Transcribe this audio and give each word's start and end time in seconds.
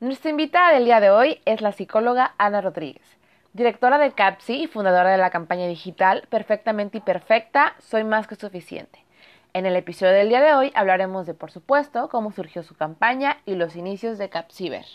Nuestra 0.00 0.30
invitada 0.30 0.74
del 0.74 0.84
día 0.84 1.00
de 1.00 1.10
hoy 1.10 1.40
es 1.44 1.60
la 1.60 1.72
psicóloga 1.72 2.32
Ana 2.38 2.60
Rodríguez, 2.60 3.02
directora 3.52 3.98
de 3.98 4.12
CAPSI 4.12 4.62
y 4.62 4.66
fundadora 4.68 5.10
de 5.10 5.18
la 5.18 5.30
campaña 5.30 5.66
digital 5.66 6.22
Perfectamente 6.30 6.98
y 6.98 7.00
Perfecta, 7.00 7.74
Soy 7.80 8.04
más 8.04 8.28
que 8.28 8.36
suficiente. 8.36 9.04
En 9.54 9.66
el 9.66 9.74
episodio 9.74 10.12
del 10.12 10.28
día 10.28 10.40
de 10.40 10.54
hoy 10.54 10.70
hablaremos 10.76 11.26
de, 11.26 11.34
por 11.34 11.50
supuesto, 11.50 12.08
cómo 12.10 12.30
surgió 12.30 12.62
su 12.62 12.76
campaña 12.76 13.38
y 13.44 13.56
los 13.56 13.74
inicios 13.74 14.18
de 14.18 14.28
CAPSIBER. 14.28 14.86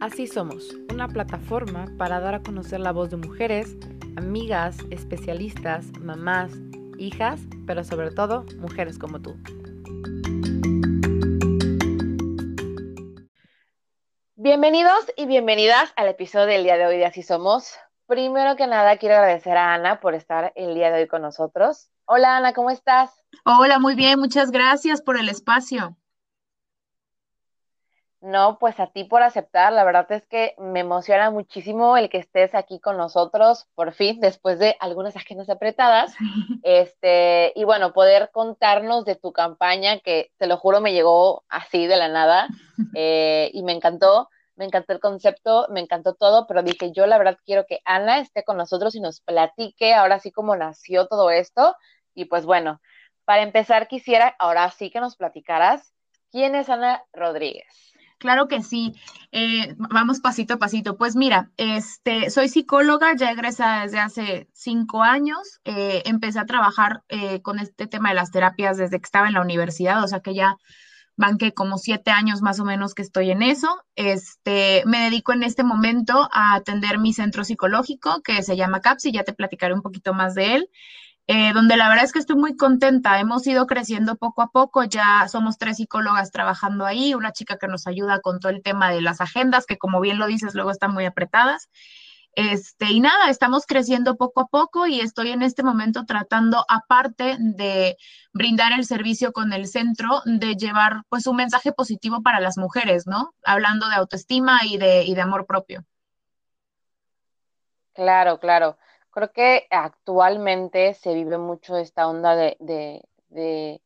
Así 0.00 0.28
somos, 0.28 0.76
una 0.92 1.08
plataforma 1.08 1.86
para 1.98 2.20
dar 2.20 2.36
a 2.36 2.42
conocer 2.44 2.78
la 2.78 2.92
voz 2.92 3.10
de 3.10 3.16
mujeres, 3.16 3.76
amigas, 4.16 4.78
especialistas, 4.92 5.90
mamás, 5.98 6.52
hijas, 6.98 7.40
pero 7.66 7.84
sobre 7.84 8.10
todo 8.10 8.44
mujeres 8.58 8.98
como 8.98 9.20
tú. 9.20 9.36
Bienvenidos 14.34 15.12
y 15.16 15.26
bienvenidas 15.26 15.92
al 15.96 16.08
episodio 16.08 16.46
del 16.46 16.62
día 16.62 16.76
de 16.76 16.86
hoy 16.86 16.98
de 16.98 17.06
Así 17.06 17.22
Somos. 17.22 17.74
Primero 18.06 18.54
que 18.54 18.66
nada, 18.66 18.96
quiero 18.98 19.16
agradecer 19.16 19.56
a 19.56 19.74
Ana 19.74 20.00
por 20.00 20.14
estar 20.14 20.52
el 20.54 20.74
día 20.74 20.92
de 20.92 21.02
hoy 21.02 21.08
con 21.08 21.22
nosotros. 21.22 21.88
Hola 22.04 22.36
Ana, 22.36 22.52
¿cómo 22.52 22.70
estás? 22.70 23.10
Hola, 23.44 23.80
muy 23.80 23.96
bien, 23.96 24.20
muchas 24.20 24.52
gracias 24.52 25.02
por 25.02 25.18
el 25.18 25.28
espacio. 25.28 25.96
No, 28.22 28.58
pues 28.58 28.80
a 28.80 28.86
ti 28.88 29.04
por 29.04 29.22
aceptar. 29.22 29.72
La 29.72 29.84
verdad 29.84 30.10
es 30.10 30.26
que 30.26 30.54
me 30.58 30.80
emociona 30.80 31.30
muchísimo 31.30 31.96
el 31.96 32.08
que 32.08 32.18
estés 32.18 32.54
aquí 32.54 32.80
con 32.80 32.96
nosotros, 32.96 33.66
por 33.74 33.92
fin, 33.92 34.20
después 34.20 34.58
de 34.58 34.76
algunas 34.80 35.16
agendas 35.16 35.48
apretadas. 35.50 36.14
Este, 36.62 37.52
y 37.54 37.62
bueno, 37.62 37.92
poder 37.92 38.30
contarnos 38.32 39.04
de 39.04 39.14
tu 39.14 39.32
campaña, 39.32 40.00
que 40.00 40.32
te 40.36 40.48
lo 40.48 40.56
juro 40.56 40.80
me 40.80 40.92
llegó 40.92 41.44
así 41.48 41.86
de 41.86 41.96
la 41.96 42.08
nada, 42.08 42.48
eh, 42.94 43.50
y 43.52 43.62
me 43.62 43.70
encantó, 43.70 44.28
me 44.56 44.64
encantó 44.64 44.92
el 44.92 44.98
concepto, 44.98 45.68
me 45.70 45.78
encantó 45.78 46.14
todo, 46.14 46.48
pero 46.48 46.64
dije, 46.64 46.90
yo 46.90 47.06
la 47.06 47.18
verdad 47.18 47.38
quiero 47.44 47.66
que 47.66 47.82
Ana 47.84 48.18
esté 48.18 48.42
con 48.42 48.56
nosotros 48.56 48.96
y 48.96 49.00
nos 49.00 49.20
platique 49.20 49.94
ahora 49.94 50.18
sí 50.18 50.32
cómo 50.32 50.56
nació 50.56 51.06
todo 51.06 51.30
esto. 51.30 51.76
Y 52.14 52.24
pues 52.24 52.44
bueno, 52.46 52.80
para 53.24 53.42
empezar 53.42 53.86
quisiera 53.86 54.34
ahora 54.40 54.68
sí 54.72 54.90
que 54.90 54.98
nos 54.98 55.16
platicaras 55.16 55.92
quién 56.32 56.56
es 56.56 56.68
Ana 56.68 57.04
Rodríguez. 57.12 57.95
Claro 58.18 58.48
que 58.48 58.62
sí. 58.62 58.94
Eh, 59.30 59.74
vamos 59.78 60.20
pasito 60.20 60.54
a 60.54 60.58
pasito. 60.58 60.96
Pues 60.96 61.16
mira, 61.16 61.50
este, 61.56 62.30
soy 62.30 62.48
psicóloga, 62.48 63.14
ya 63.14 63.30
egresada 63.30 63.82
desde 63.82 63.98
hace 63.98 64.48
cinco 64.52 65.02
años. 65.02 65.60
Eh, 65.64 66.02
empecé 66.06 66.38
a 66.38 66.46
trabajar 66.46 67.02
eh, 67.08 67.42
con 67.42 67.58
este 67.58 67.86
tema 67.86 68.08
de 68.10 68.14
las 68.14 68.30
terapias 68.30 68.78
desde 68.78 68.98
que 68.98 69.04
estaba 69.04 69.26
en 69.28 69.34
la 69.34 69.42
universidad, 69.42 70.02
o 70.02 70.08
sea 70.08 70.20
que 70.20 70.34
ya 70.34 70.56
van 71.16 71.38
que 71.38 71.52
como 71.54 71.78
siete 71.78 72.10
años 72.10 72.42
más 72.42 72.60
o 72.60 72.64
menos 72.64 72.94
que 72.94 73.02
estoy 73.02 73.30
en 73.30 73.42
eso. 73.42 73.68
Este, 73.96 74.82
me 74.86 75.00
dedico 75.04 75.32
en 75.32 75.42
este 75.42 75.64
momento 75.64 76.28
a 76.32 76.54
atender 76.54 76.98
mi 76.98 77.12
centro 77.12 77.44
psicológico 77.44 78.22
que 78.22 78.42
se 78.42 78.56
llama 78.56 78.80
CAPSI, 78.80 79.12
ya 79.12 79.24
te 79.24 79.34
platicaré 79.34 79.74
un 79.74 79.82
poquito 79.82 80.14
más 80.14 80.34
de 80.34 80.54
él. 80.54 80.70
Eh, 81.28 81.52
donde 81.52 81.76
la 81.76 81.88
verdad 81.88 82.04
es 82.04 82.12
que 82.12 82.20
estoy 82.20 82.36
muy 82.36 82.56
contenta. 82.56 83.18
Hemos 83.18 83.46
ido 83.46 83.66
creciendo 83.66 84.16
poco 84.16 84.42
a 84.42 84.50
poco, 84.50 84.84
ya 84.84 85.26
somos 85.28 85.58
tres 85.58 85.78
psicólogas 85.78 86.30
trabajando 86.30 86.86
ahí, 86.86 87.14
una 87.14 87.32
chica 87.32 87.58
que 87.58 87.66
nos 87.66 87.88
ayuda 87.88 88.20
con 88.20 88.38
todo 88.38 88.52
el 88.52 88.62
tema 88.62 88.90
de 88.92 89.02
las 89.02 89.20
agendas, 89.20 89.66
que 89.66 89.76
como 89.76 90.00
bien 90.00 90.18
lo 90.18 90.26
dices, 90.26 90.54
luego 90.54 90.70
están 90.70 90.94
muy 90.94 91.04
apretadas. 91.04 91.68
Este, 92.32 92.92
y 92.92 93.00
nada, 93.00 93.30
estamos 93.30 93.64
creciendo 93.66 94.16
poco 94.16 94.42
a 94.42 94.46
poco 94.46 94.86
y 94.86 95.00
estoy 95.00 95.30
en 95.30 95.42
este 95.42 95.62
momento 95.62 96.04
tratando, 96.04 96.64
aparte 96.68 97.36
de 97.40 97.96
brindar 98.32 98.72
el 98.72 98.84
servicio 98.84 99.32
con 99.32 99.52
el 99.52 99.66
centro, 99.66 100.20
de 100.26 100.54
llevar 100.54 101.02
pues 101.08 101.26
un 101.26 101.36
mensaje 101.36 101.72
positivo 101.72 102.22
para 102.22 102.40
las 102.40 102.58
mujeres, 102.58 103.06
¿no? 103.06 103.34
Hablando 103.42 103.88
de 103.88 103.96
autoestima 103.96 104.60
y 104.64 104.76
de, 104.76 105.04
y 105.04 105.14
de 105.14 105.22
amor 105.22 105.46
propio. 105.46 105.84
Claro, 107.94 108.38
claro 108.38 108.76
creo 109.16 109.32
que 109.32 109.66
actualmente 109.70 110.94
se 110.94 111.14
vive 111.14 111.38
mucho 111.38 111.78
esta 111.78 112.06
onda 112.08 112.36
de, 112.36 112.56
de, 113.30 113.82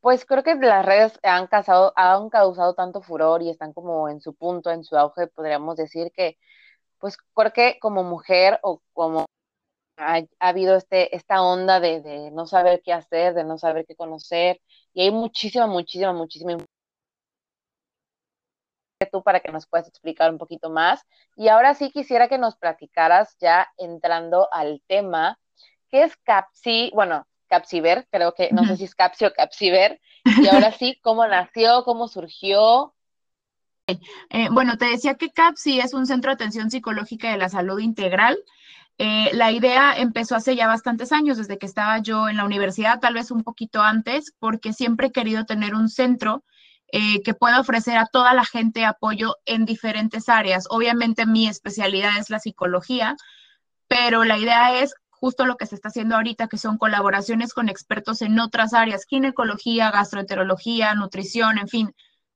pues 0.00 0.26
creo 0.26 0.42
que 0.44 0.54
las 0.56 0.84
redes 0.86 1.18
han 1.22 1.46
causado, 1.48 1.92
han 1.96 2.30
causado 2.30 2.74
tanto 2.74 3.02
furor 3.02 3.42
y 3.42 3.50
están 3.50 3.72
como 3.72 4.08
en 4.10 4.20
su 4.20 4.34
punto, 4.34 4.70
en 4.70 4.84
su 4.84 4.96
auge, 4.98 5.28
podríamos 5.28 5.76
decir 5.76 6.12
que, 6.14 6.38
pues 6.98 7.18
creo 7.34 7.52
que 7.54 7.78
como 7.80 8.04
mujer 8.04 8.60
o 8.62 8.82
como 8.92 9.26
ha, 9.98 10.22
habido 10.40 10.76
este, 10.76 11.16
esta 11.16 11.42
onda 11.42 11.80
de, 11.80 12.02
de, 12.02 12.30
no 12.32 12.46
saber 12.46 12.82
qué 12.84 12.92
hacer, 12.92 13.34
de 13.34 13.44
no 13.44 13.58
saber 13.58 13.86
qué 13.86 13.96
conocer, 13.96 14.60
y 14.94 15.02
hay 15.02 15.10
muchísima, 15.12 15.66
muchísima, 15.66 16.12
muchísima 16.12 16.52
tú 19.04 19.22
para 19.22 19.40
que 19.40 19.52
nos 19.52 19.66
puedas 19.66 19.86
explicar 19.86 20.30
un 20.30 20.38
poquito 20.38 20.70
más. 20.70 21.04
Y 21.36 21.48
ahora 21.48 21.74
sí 21.74 21.90
quisiera 21.90 22.28
que 22.28 22.38
nos 22.38 22.56
platicaras 22.56 23.36
ya 23.38 23.68
entrando 23.76 24.48
al 24.50 24.80
tema, 24.86 25.38
¿qué 25.90 26.04
es 26.04 26.16
CAPSI? 26.16 26.92
Bueno, 26.94 27.26
CAPSIVER, 27.48 28.08
creo 28.10 28.32
que 28.32 28.48
no 28.52 28.64
sé 28.64 28.78
si 28.78 28.84
es 28.84 28.94
CAPSI 28.94 29.26
o 29.26 29.34
CAPSIVER. 29.34 30.00
Y 30.24 30.48
ahora 30.48 30.72
sí, 30.72 30.98
¿cómo 31.02 31.26
nació? 31.26 31.84
¿Cómo 31.84 32.08
surgió? 32.08 32.94
Eh, 33.86 34.48
bueno, 34.50 34.78
te 34.78 34.86
decía 34.86 35.14
que 35.14 35.30
CAPSI 35.30 35.80
es 35.80 35.92
un 35.92 36.06
centro 36.06 36.30
de 36.30 36.34
atención 36.34 36.70
psicológica 36.70 37.30
de 37.30 37.36
la 37.36 37.50
salud 37.50 37.78
integral. 37.78 38.38
Eh, 38.98 39.28
la 39.34 39.52
idea 39.52 39.94
empezó 39.94 40.36
hace 40.36 40.56
ya 40.56 40.66
bastantes 40.66 41.12
años, 41.12 41.36
desde 41.36 41.58
que 41.58 41.66
estaba 41.66 41.98
yo 41.98 42.30
en 42.30 42.38
la 42.38 42.46
universidad, 42.46 42.98
tal 42.98 43.14
vez 43.14 43.30
un 43.30 43.42
poquito 43.42 43.82
antes, 43.82 44.32
porque 44.38 44.72
siempre 44.72 45.08
he 45.08 45.12
querido 45.12 45.44
tener 45.44 45.74
un 45.74 45.90
centro 45.90 46.42
eh, 46.92 47.22
que 47.22 47.34
pueda 47.34 47.60
ofrecer 47.60 47.98
a 47.98 48.06
toda 48.06 48.32
la 48.34 48.44
gente 48.44 48.84
apoyo 48.84 49.36
en 49.44 49.64
diferentes 49.64 50.28
áreas. 50.28 50.66
Obviamente 50.70 51.26
mi 51.26 51.48
especialidad 51.48 52.18
es 52.18 52.30
la 52.30 52.38
psicología, 52.38 53.16
pero 53.88 54.24
la 54.24 54.38
idea 54.38 54.80
es 54.80 54.94
justo 55.10 55.46
lo 55.46 55.56
que 55.56 55.66
se 55.66 55.74
está 55.74 55.88
haciendo 55.88 56.16
ahorita, 56.16 56.48
que 56.48 56.58
son 56.58 56.78
colaboraciones 56.78 57.52
con 57.54 57.68
expertos 57.68 58.22
en 58.22 58.38
otras 58.38 58.74
áreas, 58.74 59.06
ginecología, 59.06 59.90
gastroenterología, 59.90 60.94
nutrición, 60.94 61.58
en 61.58 61.68
fin, 61.68 61.94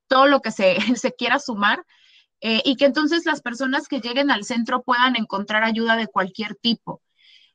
todo 0.08 0.26
lo 0.26 0.40
que 0.40 0.50
se, 0.50 0.76
se 0.96 1.14
quiera 1.14 1.38
sumar. 1.38 1.84
Eh, 2.42 2.62
y 2.64 2.76
que 2.76 2.86
entonces 2.86 3.26
las 3.26 3.42
personas 3.42 3.86
que 3.86 4.00
lleguen 4.00 4.30
al 4.30 4.44
centro 4.44 4.82
puedan 4.82 5.14
encontrar 5.16 5.62
ayuda 5.62 5.96
de 5.96 6.06
cualquier 6.06 6.54
tipo. 6.54 7.02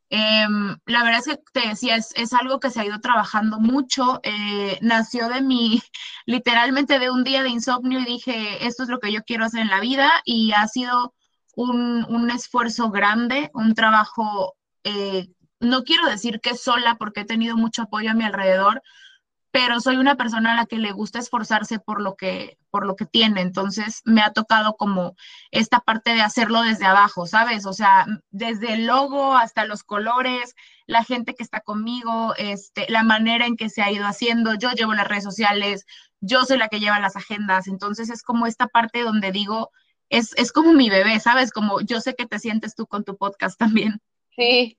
Em, 0.10 0.78
la 0.86 1.04
verdad 1.04 1.22
es 1.26 1.38
que 1.38 1.44
te 1.52 1.68
decía, 1.70 1.96
es, 1.96 2.34
algo 2.34 2.60
que 2.60 2.70
se 2.70 2.80
ha 2.82 2.86
ido 2.86 3.00
trabajando 3.00 3.60
mucho. 3.60 4.20
Eh, 4.24 4.78
nació 4.82 5.30
de 5.30 5.42
mi, 5.42 5.82
literalmente 6.26 7.00
de 7.00 7.10
un 7.10 7.24
día 7.24 7.44
de 7.44 7.50
insomnio 7.50 8.00
y 8.00 8.06
dije, 8.06 8.66
esto 8.66 8.84
es 8.84 8.90
lo 8.90 9.00
que 9.00 9.12
yo 9.12 9.24
quiero 9.24 9.46
hacer 9.46 9.62
en 9.62 9.70
la 9.70 9.80
vida 9.80 10.12
y 10.26 10.52
ha 10.54 10.68
sido 10.68 11.14
un, 11.56 12.06
un 12.10 12.30
esfuerzo 12.32 12.92
grande, 12.92 13.50
un 13.54 13.74
trabajo, 13.76 14.56
eh, 14.84 15.28
no 15.60 15.84
quiero 15.84 16.08
decir 16.10 16.40
que 16.42 16.56
sola 16.56 16.96
porque 16.96 17.22
he 17.22 17.26
tenido 17.26 17.58
mucho 17.58 17.84
apoyo 17.84 18.12
a 18.12 18.14
mi 18.14 18.26
alrededor, 18.26 18.82
pero 19.56 19.80
soy 19.80 19.96
una 19.96 20.18
persona 20.18 20.52
a 20.52 20.56
la 20.58 20.66
que 20.66 20.78
le 20.78 20.92
gusta 20.92 21.18
esforzarse 21.18 21.80
por 21.80 22.02
lo 22.02 22.16
que, 22.18 22.58
por 22.72 22.86
lo 22.86 22.98
que 22.98 23.06
tiene. 23.06 23.40
Entonces 23.40 24.02
me 24.04 24.20
ha 24.20 24.34
tocado 24.34 24.76
como 24.76 25.16
esta 25.50 25.80
parte 25.80 26.14
de 26.14 26.20
hacerlo 26.20 26.62
desde 26.62 26.86
abajo, 26.86 27.26
¿sabes? 27.26 27.66
O 27.66 27.72
sea, 27.72 28.06
desde 28.32 28.74
el 28.74 28.86
logo 28.86 29.34
hasta 29.34 29.64
los 29.64 29.86
colores, 29.86 30.56
la 30.88 31.06
gente 31.06 31.36
que 31.36 31.44
está 31.44 31.62
conmigo, 31.62 32.34
este, 32.38 32.86
la 32.90 33.04
manera 33.04 33.46
en 33.46 33.56
que 33.56 33.70
se 33.70 33.82
ha 33.82 33.90
ido 33.90 34.06
haciendo. 34.06 34.56
Yo 34.56 34.72
llevo 34.72 34.94
las 34.94 35.08
redes 35.08 35.24
sociales, 35.24 35.86
yo 36.20 36.44
soy 36.44 36.58
la 36.58 36.68
que 36.68 36.82
lleva 36.82 37.00
las 37.00 37.16
agendas. 37.16 37.70
Entonces 37.70 38.10
es 38.10 38.24
como 38.24 38.48
esta 38.48 38.68
parte 38.68 39.04
donde 39.04 39.32
digo, 39.32 39.72
es, 40.10 40.34
es 40.36 40.52
como 40.52 40.74
mi 40.74 40.90
bebé, 40.90 41.18
¿sabes? 41.22 41.54
Como 41.54 41.80
yo 41.80 42.02
sé 42.02 42.14
que 42.14 42.26
te 42.26 42.40
sientes 42.40 42.76
tú 42.76 42.88
con 42.88 43.06
tu 43.06 43.16
podcast 43.16 43.58
también. 43.58 44.02
Sí, 44.36 44.78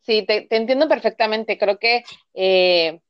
sí, 0.00 0.24
te, 0.26 0.48
entiendo 0.50 0.88
perfectamente. 0.88 1.58
Creo 1.58 1.78
que... 1.78 2.02
Eh 2.34 3.00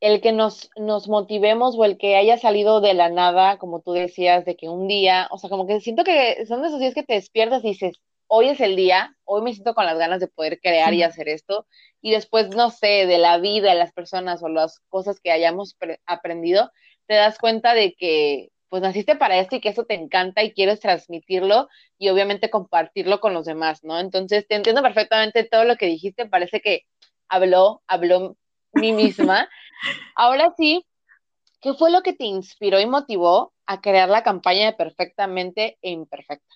el 0.00 0.20
que 0.20 0.32
nos, 0.32 0.70
nos 0.76 1.08
motivemos 1.08 1.76
o 1.76 1.84
el 1.84 1.98
que 1.98 2.16
haya 2.16 2.38
salido 2.38 2.80
de 2.80 2.94
la 2.94 3.10
nada, 3.10 3.58
como 3.58 3.80
tú 3.80 3.92
decías, 3.92 4.44
de 4.44 4.56
que 4.56 4.68
un 4.68 4.88
día, 4.88 5.28
o 5.30 5.38
sea, 5.38 5.50
como 5.50 5.66
que 5.66 5.80
siento 5.80 6.04
que 6.04 6.46
son 6.46 6.62
de 6.62 6.68
esos 6.68 6.80
días 6.80 6.94
que 6.94 7.02
te 7.02 7.14
despiertas 7.14 7.62
y 7.64 7.68
dices, 7.68 8.00
hoy 8.26 8.48
es 8.48 8.60
el 8.60 8.76
día, 8.76 9.14
hoy 9.24 9.42
me 9.42 9.52
siento 9.52 9.74
con 9.74 9.84
las 9.86 9.98
ganas 9.98 10.20
de 10.20 10.28
poder 10.28 10.60
crear 10.60 10.94
y 10.94 11.02
hacer 11.02 11.28
esto, 11.28 11.66
y 12.00 12.12
después, 12.12 12.48
no 12.50 12.70
sé, 12.70 13.06
de 13.06 13.18
la 13.18 13.38
vida, 13.38 13.70
de 13.70 13.78
las 13.78 13.92
personas 13.92 14.42
o 14.42 14.48
las 14.48 14.80
cosas 14.88 15.20
que 15.20 15.32
hayamos 15.32 15.76
aprendido, 16.06 16.70
te 17.06 17.14
das 17.14 17.38
cuenta 17.38 17.74
de 17.74 17.94
que 17.94 18.50
pues 18.70 18.82
naciste 18.82 19.16
para 19.16 19.36
esto 19.38 19.56
y 19.56 19.60
que 19.60 19.70
eso 19.70 19.84
te 19.84 19.94
encanta 19.94 20.44
y 20.44 20.52
quieres 20.52 20.78
transmitirlo 20.78 21.68
y 21.98 22.08
obviamente 22.08 22.50
compartirlo 22.50 23.18
con 23.18 23.34
los 23.34 23.44
demás, 23.44 23.82
¿no? 23.82 23.98
Entonces, 23.98 24.46
te 24.46 24.54
entiendo 24.54 24.80
perfectamente 24.80 25.42
todo 25.42 25.64
lo 25.64 25.74
que 25.76 25.86
dijiste, 25.86 26.26
parece 26.26 26.60
que 26.60 26.84
habló, 27.28 27.82
habló 27.88 28.36
mí 28.72 28.92
misma. 28.92 29.48
Ahora 30.14 30.52
sí, 30.56 30.84
¿qué 31.60 31.74
fue 31.74 31.90
lo 31.90 32.02
que 32.02 32.12
te 32.12 32.24
inspiró 32.24 32.80
y 32.80 32.86
motivó 32.86 33.52
a 33.66 33.80
crear 33.80 34.08
la 34.08 34.22
campaña 34.22 34.66
de 34.66 34.72
Perfectamente 34.72 35.78
e 35.82 35.90
Imperfecta? 35.90 36.54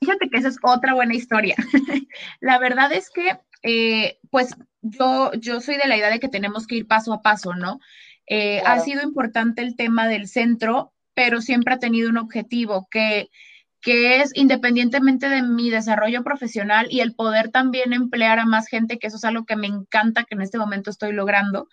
Fíjate 0.00 0.28
que 0.28 0.38
esa 0.38 0.48
es 0.48 0.58
otra 0.62 0.94
buena 0.94 1.14
historia. 1.14 1.56
la 2.40 2.58
verdad 2.58 2.92
es 2.92 3.10
que 3.10 3.38
eh, 3.62 4.18
pues 4.30 4.54
yo, 4.82 5.32
yo 5.32 5.60
soy 5.60 5.76
de 5.76 5.88
la 5.88 5.96
idea 5.96 6.10
de 6.10 6.20
que 6.20 6.28
tenemos 6.28 6.66
que 6.66 6.76
ir 6.76 6.86
paso 6.86 7.12
a 7.12 7.22
paso, 7.22 7.54
¿no? 7.54 7.80
Eh, 8.26 8.60
ha 8.64 8.80
sido 8.80 9.02
importante 9.02 9.62
el 9.62 9.76
tema 9.76 10.08
del 10.08 10.28
centro, 10.28 10.92
pero 11.14 11.40
siempre 11.40 11.74
ha 11.74 11.78
tenido 11.78 12.10
un 12.10 12.18
objetivo 12.18 12.88
que, 12.90 13.30
que 13.80 14.20
es 14.20 14.32
independientemente 14.34 15.28
de 15.28 15.42
mi 15.42 15.70
desarrollo 15.70 16.22
profesional 16.24 16.88
y 16.90 17.00
el 17.00 17.14
poder 17.14 17.50
también 17.50 17.92
emplear 17.92 18.38
a 18.38 18.46
más 18.46 18.66
gente, 18.66 18.98
que 18.98 19.06
eso 19.06 19.16
es 19.16 19.24
algo 19.24 19.46
que 19.46 19.56
me 19.56 19.68
encanta 19.68 20.24
que 20.24 20.34
en 20.34 20.42
este 20.42 20.58
momento 20.58 20.90
estoy 20.90 21.12
logrando, 21.12 21.68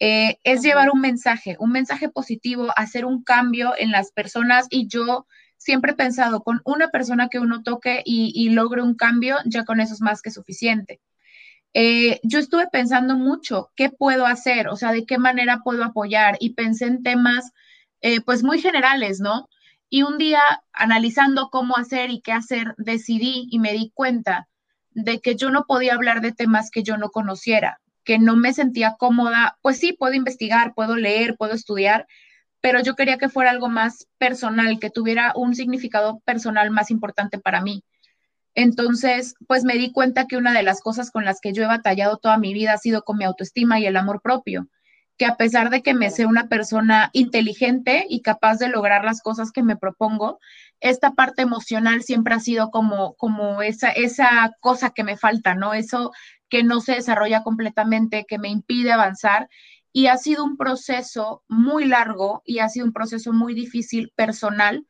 eh, 0.00 0.38
es 0.44 0.62
llevar 0.62 0.90
un 0.90 1.00
mensaje, 1.00 1.56
un 1.58 1.72
mensaje 1.72 2.08
positivo, 2.08 2.68
hacer 2.76 3.04
un 3.04 3.22
cambio 3.22 3.74
en 3.76 3.90
las 3.90 4.12
personas 4.12 4.66
y 4.70 4.86
yo 4.88 5.26
siempre 5.58 5.92
he 5.92 5.96
pensado, 5.96 6.42
con 6.42 6.62
una 6.64 6.88
persona 6.88 7.28
que 7.28 7.40
uno 7.40 7.62
toque 7.62 8.02
y, 8.04 8.48
logre 8.50 8.82
un 8.82 8.94
cambio, 8.94 9.36
ya 9.44 9.64
con 9.64 9.80
eso 9.80 9.92
es 9.94 10.00
más 10.00 10.22
que 10.22 10.30
suficiente. 10.30 11.00
Eh, 11.74 12.20
yo 12.22 12.38
estuve 12.38 12.68
pensando 12.68 13.16
mucho, 13.16 13.70
¿qué 13.76 13.90
puedo 13.90 14.24
hacer? 14.26 14.68
O 14.68 14.76
sea, 14.76 14.92
¿de 14.92 15.04
qué 15.04 15.18
manera 15.18 15.62
puedo 15.62 15.84
apoyar? 15.84 16.36
Y 16.40 16.54
pensé 16.54 16.86
en 16.86 17.02
temas, 17.02 17.52
eh, 18.00 18.20
pues 18.22 18.42
muy 18.42 18.60
generales, 18.60 19.20
¿no? 19.20 19.48
Y 19.90 20.02
un 20.02 20.18
día, 20.18 20.40
analizando 20.72 21.50
cómo 21.50 21.76
hacer 21.76 22.10
y 22.10 22.20
qué 22.20 22.32
hacer, 22.32 22.74
decidí 22.78 23.48
y 23.50 23.58
me 23.58 23.72
di 23.72 23.90
cuenta 23.94 24.48
de 24.90 25.20
que 25.20 25.36
yo 25.36 25.50
no 25.50 25.64
podía 25.66 25.94
hablar 25.94 26.20
de 26.20 26.32
temas 26.32 26.70
que 26.70 26.82
yo 26.82 26.96
no 26.96 27.10
conociera, 27.10 27.80
que 28.08 28.18
no 28.18 28.36
me 28.36 28.54
sentía 28.54 28.96
cómoda. 28.98 29.58
Pues 29.60 29.76
sí, 29.76 29.92
puedo 29.92 30.14
investigar, 30.14 30.72
puedo 30.74 30.96
leer, 30.96 31.36
puedo 31.36 31.52
estudiar, 31.52 32.06
pero 32.62 32.80
yo 32.80 32.96
quería 32.96 33.18
que 33.18 33.28
fuera 33.28 33.50
algo 33.50 33.68
más 33.68 34.08
personal, 34.16 34.78
que 34.78 34.88
tuviera 34.88 35.34
un 35.36 35.54
significado 35.54 36.20
personal 36.20 36.70
más 36.70 36.90
importante 36.90 37.38
para 37.38 37.60
mí. 37.60 37.84
Entonces, 38.54 39.34
pues 39.46 39.62
me 39.64 39.74
di 39.74 39.92
cuenta 39.92 40.26
que 40.26 40.38
una 40.38 40.54
de 40.54 40.62
las 40.62 40.80
cosas 40.80 41.10
con 41.10 41.26
las 41.26 41.38
que 41.42 41.52
yo 41.52 41.62
he 41.62 41.66
batallado 41.66 42.16
toda 42.16 42.38
mi 42.38 42.54
vida 42.54 42.72
ha 42.72 42.78
sido 42.78 43.02
con 43.02 43.18
mi 43.18 43.24
autoestima 43.24 43.78
y 43.78 43.84
el 43.84 43.98
amor 43.98 44.22
propio, 44.22 44.70
que 45.18 45.26
a 45.26 45.36
pesar 45.36 45.68
de 45.68 45.82
que 45.82 45.92
me 45.92 46.10
sé 46.10 46.24
una 46.24 46.48
persona 46.48 47.10
inteligente 47.12 48.06
y 48.08 48.22
capaz 48.22 48.56
de 48.56 48.70
lograr 48.70 49.04
las 49.04 49.20
cosas 49.20 49.52
que 49.52 49.62
me 49.62 49.76
propongo, 49.76 50.40
esta 50.80 51.12
parte 51.12 51.42
emocional 51.42 52.02
siempre 52.02 52.34
ha 52.34 52.40
sido 52.40 52.70
como, 52.70 53.14
como 53.14 53.62
esa, 53.62 53.90
esa 53.90 54.52
cosa 54.60 54.90
que 54.90 55.04
me 55.04 55.16
falta, 55.16 55.54
¿no? 55.54 55.74
Eso 55.74 56.12
que 56.48 56.62
no 56.62 56.80
se 56.80 56.94
desarrolla 56.94 57.42
completamente, 57.42 58.24
que 58.26 58.38
me 58.38 58.48
impide 58.48 58.92
avanzar 58.92 59.48
y 59.92 60.06
ha 60.06 60.16
sido 60.16 60.44
un 60.44 60.56
proceso 60.56 61.42
muy 61.48 61.86
largo 61.86 62.42
y 62.44 62.60
ha 62.60 62.68
sido 62.68 62.86
un 62.86 62.92
proceso 62.92 63.32
muy 63.32 63.54
difícil 63.54 64.12
personal 64.14 64.86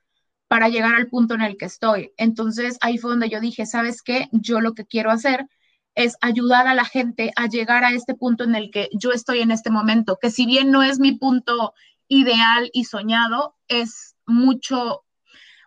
para 0.48 0.68
llegar 0.68 0.94
al 0.94 1.08
punto 1.08 1.34
en 1.34 1.42
el 1.42 1.56
que 1.56 1.66
estoy. 1.66 2.12
Entonces 2.16 2.78
ahí 2.80 2.98
fue 2.98 3.10
donde 3.10 3.28
yo 3.28 3.40
dije, 3.40 3.66
¿sabes 3.66 4.02
qué? 4.02 4.28
Yo 4.32 4.60
lo 4.60 4.74
que 4.74 4.86
quiero 4.86 5.10
hacer 5.10 5.46
es 5.94 6.16
ayudar 6.20 6.66
a 6.68 6.74
la 6.74 6.84
gente 6.84 7.32
a 7.36 7.46
llegar 7.48 7.84
a 7.84 7.92
este 7.92 8.14
punto 8.14 8.44
en 8.44 8.54
el 8.54 8.70
que 8.70 8.88
yo 8.92 9.10
estoy 9.12 9.40
en 9.40 9.50
este 9.50 9.70
momento, 9.70 10.18
que 10.20 10.30
si 10.30 10.46
bien 10.46 10.70
no 10.70 10.82
es 10.82 11.00
mi 11.00 11.12
punto 11.12 11.74
ideal 12.06 12.70
y 12.72 12.84
soñado, 12.84 13.56
es 13.66 14.16
mucho 14.26 15.04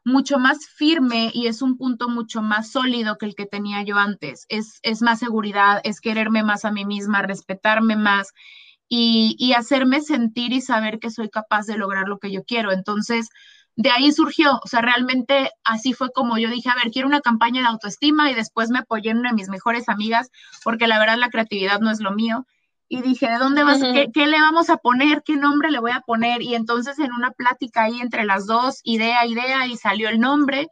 mucho 0.04 0.40
más 0.40 0.66
firme 0.68 1.32
y 1.34 1.48
es 1.48 1.62
un 1.62 1.78
punto 1.78 2.10
mucho 2.10 2.42
más 2.42 2.72
sólido 2.72 3.18
que 3.18 3.26
el 3.28 3.36
que 3.36 3.46
tenía 3.46 3.84
yo 3.84 3.98
antes. 3.98 4.46
Es, 4.50 4.80
es 4.84 5.02
más 5.02 5.20
seguridad, 5.20 5.82
es 5.84 6.02
quererme 6.02 6.44
más 6.44 6.66
a 6.66 6.72
mí 6.72 6.86
misma, 6.86 7.22
respetarme 7.22 7.96
más 7.96 8.34
y, 8.94 9.54
hacerme 9.54 10.02
sentir 10.02 10.52
y 10.52 10.62
saber 10.62 11.00
que 11.00 11.12
soy 11.12 11.30
capaz 11.30 11.66
de 11.66 11.78
lograr 11.78 12.10
lo 12.10 12.20
que 12.20 12.32
yo 12.32 12.44
quiero. 12.44 12.74
Entonces, 12.74 13.30
de 13.78 13.90
ahí 13.90 14.12
surgió, 14.12 14.60
o 14.62 14.68
sea, 14.68 14.82
realmente 14.82 15.50
así 15.64 15.94
fue 15.94 16.12
como 16.12 16.38
yo 16.38 16.50
dije, 16.50 16.70
a 16.70 16.76
ver, 16.76 16.92
quiero 16.92 17.08
una 17.08 17.22
campaña 17.22 17.62
de 17.62 17.68
autoestima 17.68 18.30
y 18.30 18.34
después 18.36 18.70
me 18.70 18.80
apoyé 18.80 19.12
en 19.12 19.20
una 19.20 19.30
de 19.30 19.36
mis 19.36 19.48
mejores 19.50 19.88
amigas, 19.88 20.30
porque 20.64 20.88
la 20.88 21.00
verdad 21.00 21.18
la 21.18 21.30
creatividad 21.30 21.80
no 21.80 21.90
es 21.90 22.02
lo 22.02 22.12
mío. 22.12 22.46
Y 22.94 23.02
dije, 23.02 23.30
¿de 23.30 23.38
dónde 23.38 23.64
vas? 23.64 23.80
¿Qué, 24.14 24.28
le 24.28 24.42
vamos 24.42 24.70
a 24.70 24.76
poner? 24.76 25.24
¿Qué 25.24 25.38
nombre 25.38 25.72
le 25.72 25.80
voy 25.80 25.92
a 25.92 26.02
poner? 26.02 26.42
Y 26.42 26.56
entonces 26.56 27.00
en 27.00 27.14
una 27.14 27.32
plática 27.32 27.84
ahí 27.84 28.02
entre 28.02 28.26
las 28.26 28.48
dos, 28.48 28.82
idea, 28.84 29.26
idea, 29.26 29.66
y 29.66 29.78
salió 29.78 30.10
el 30.10 30.20
nombre. 30.20 30.68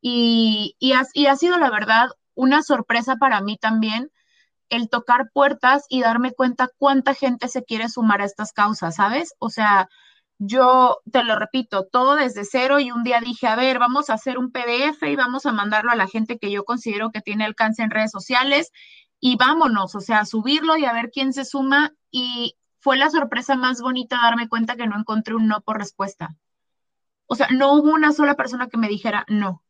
Y, 0.00 0.74
y, 0.80 0.92
y 1.14 1.26
ha 1.26 1.36
sido 1.36 1.58
la 1.58 1.70
verdad 1.70 2.08
una 2.34 2.64
sorpresa 2.64 3.14
para 3.14 3.40
mí 3.42 3.58
también, 3.58 4.10
el 4.70 4.88
tocar 4.88 5.30
puertas 5.32 5.86
y 5.88 6.00
darme 6.00 6.32
cuenta 6.32 6.68
cuánta 6.78 7.14
gente 7.14 7.46
se 7.46 7.62
quiere 7.62 7.88
sumar 7.88 8.22
a 8.22 8.24
estas 8.24 8.52
causas, 8.52 8.96
¿sabes? 8.96 9.32
O 9.38 9.48
sea, 9.48 9.88
yo 10.38 10.98
te 11.12 11.22
lo 11.22 11.38
repito, 11.38 11.86
todo 11.92 12.16
desde 12.16 12.44
cero 12.44 12.80
y 12.80 12.90
un 12.90 13.04
día 13.04 13.20
dije, 13.20 13.46
a 13.46 13.54
ver, 13.54 13.78
vamos 13.78 14.10
a 14.10 14.14
hacer 14.14 14.36
un 14.36 14.50
PDF 14.50 15.00
y 15.04 15.14
vamos 15.14 15.46
a 15.46 15.52
mandarlo 15.52 15.92
a 15.92 15.96
la 15.96 16.08
gente 16.08 16.38
que 16.38 16.50
yo 16.50 16.64
considero 16.64 17.12
que 17.12 17.20
tiene 17.20 17.44
alcance 17.44 17.82
en 17.82 17.90
redes 17.92 18.10
sociales 18.10 18.72
y 19.24 19.36
vámonos, 19.36 19.94
o 19.94 20.00
sea, 20.00 20.24
subirlo 20.24 20.76
y 20.76 20.84
a 20.84 20.92
ver 20.92 21.12
quién 21.12 21.32
se 21.32 21.44
suma 21.44 21.94
y 22.10 22.56
fue 22.80 22.96
la 22.96 23.08
sorpresa 23.08 23.54
más 23.54 23.80
bonita 23.80 24.16
darme 24.20 24.48
cuenta 24.48 24.74
que 24.74 24.88
no 24.88 24.98
encontré 24.98 25.36
un 25.36 25.46
no 25.46 25.60
por 25.60 25.78
respuesta. 25.78 26.34
O 27.26 27.36
sea, 27.36 27.46
no 27.52 27.74
hubo 27.74 27.92
una 27.92 28.12
sola 28.12 28.34
persona 28.34 28.66
que 28.66 28.78
me 28.78 28.88
dijera 28.88 29.24
no. 29.28 29.62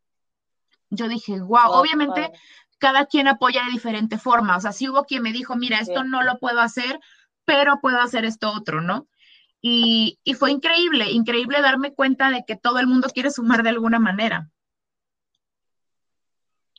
Yo 0.89 1.07
dije, 1.07 1.39
wow, 1.39 1.71
obviamente 1.71 2.33
cada 2.79 3.05
quien 3.05 3.29
apoya 3.29 3.63
de 3.67 3.73
diferente 3.73 4.17
forma. 4.17 4.57
O 4.57 4.61
sea, 4.61 4.73
si 4.73 4.89
hubo 4.89 5.05
quien 5.05 5.23
me 5.23 5.33
dijo, 5.33 5.55
mira, 5.55 5.81
esto 5.81 6.03
no 6.03 6.23
lo 6.23 6.39
puedo 6.39 6.61
hacer, 6.61 6.99
pero 7.45 7.79
puedo 7.83 8.01
hacer 8.01 8.25
esto 8.25 8.51
otro, 8.53 8.81
¿no? 8.81 9.07
Y, 9.61 10.19
fue 10.39 10.51
increíble, 10.51 11.11
increíble 11.11 11.61
darme 11.61 11.93
cuenta 11.93 12.31
de 12.31 12.45
que 12.47 12.57
todo 12.57 12.79
el 12.79 12.87
mundo 12.87 13.09
quiere 13.13 13.31
sumar 13.31 13.63
de 13.63 13.69
alguna 13.69 13.99
manera. 13.99 14.51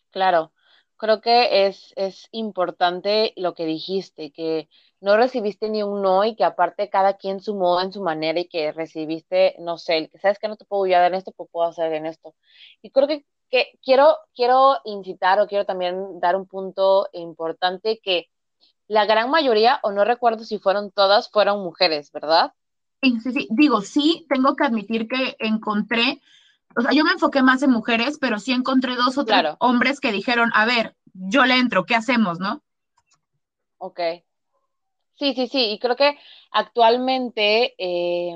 Claro, 0.10 0.53
creo 1.04 1.20
que 1.20 1.68
es, 1.68 1.92
es 1.98 2.30
importante 2.32 3.34
lo 3.36 3.54
que 3.54 3.66
dijiste, 3.66 4.32
que 4.32 4.70
no 5.02 5.18
recibiste 5.18 5.68
ni 5.68 5.84
un 5.84 6.02
no 6.02 6.24
y 6.24 6.36
que 6.36 6.46
aparte 6.46 6.90
cada 6.90 7.18
quien 7.18 7.42
sumó 7.42 7.82
en 7.82 7.92
su 7.92 8.02
manera 8.02 8.40
y 8.40 8.48
que 8.48 8.72
recibiste, 8.72 9.58
no 9.60 9.78
sé, 9.78 10.08
que 10.08 10.18
sabes 10.18 10.40
que 10.40 10.48
no 10.48 10.56
te 10.56 10.64
puedo 10.64 10.86
ayudar 10.86 11.12
en 11.12 11.16
esto, 11.16 11.34
pues 11.34 11.50
puedo 11.52 11.68
hacer 11.68 11.92
en 11.94 12.06
esto. 12.06 12.34
Y 12.82 12.90
creo 12.92 13.08
que 13.10 13.26
que 13.54 13.78
quiero, 13.84 14.18
quiero 14.34 14.78
incitar 14.84 15.40
o 15.40 15.46
quiero 15.46 15.64
también 15.64 16.20
dar 16.20 16.36
un 16.36 16.48
punto 16.48 17.08
importante 17.14 18.00
que 18.04 18.32
la 18.88 19.06
gran 19.06 19.30
mayoría, 19.30 19.80
o 19.84 19.92
no 19.92 20.04
recuerdo 20.06 20.44
si 20.44 20.58
fueron 20.58 20.90
todas, 20.90 21.30
fueron 21.30 21.62
mujeres, 21.62 22.12
¿verdad? 22.12 22.54
Sí, 23.04 23.20
sí, 23.22 23.32
sí. 23.32 23.48
Digo, 23.52 23.82
sí, 23.82 24.26
tengo 24.28 24.56
que 24.56 24.64
admitir 24.64 25.08
que 25.08 25.36
encontré, 25.38 26.20
o 26.76 26.82
sea, 26.82 26.92
yo 26.92 27.04
me 27.04 27.12
enfoqué 27.12 27.42
más 27.42 27.62
en 27.64 27.72
mujeres, 27.72 28.18
pero 28.20 28.40
sí 28.40 28.52
encontré 28.52 28.96
dos 28.96 29.18
o 29.18 29.26
tres 29.26 29.56
hombres 29.60 30.00
que 30.00 30.12
dijeron, 30.12 30.52
a 30.54 30.66
ver, 30.66 30.96
yo 31.14 31.46
le 31.46 31.58
entro, 31.58 31.86
¿qué 31.86 31.96
hacemos, 31.96 32.40
no? 32.40 32.62
Ok. 33.78 34.00
Sí, 35.16 35.34
sí, 35.36 35.48
sí, 35.48 35.72
y 35.72 35.80
creo 35.80 35.96
que 35.96 36.18
actualmente 36.52 37.76
eh, 37.78 38.36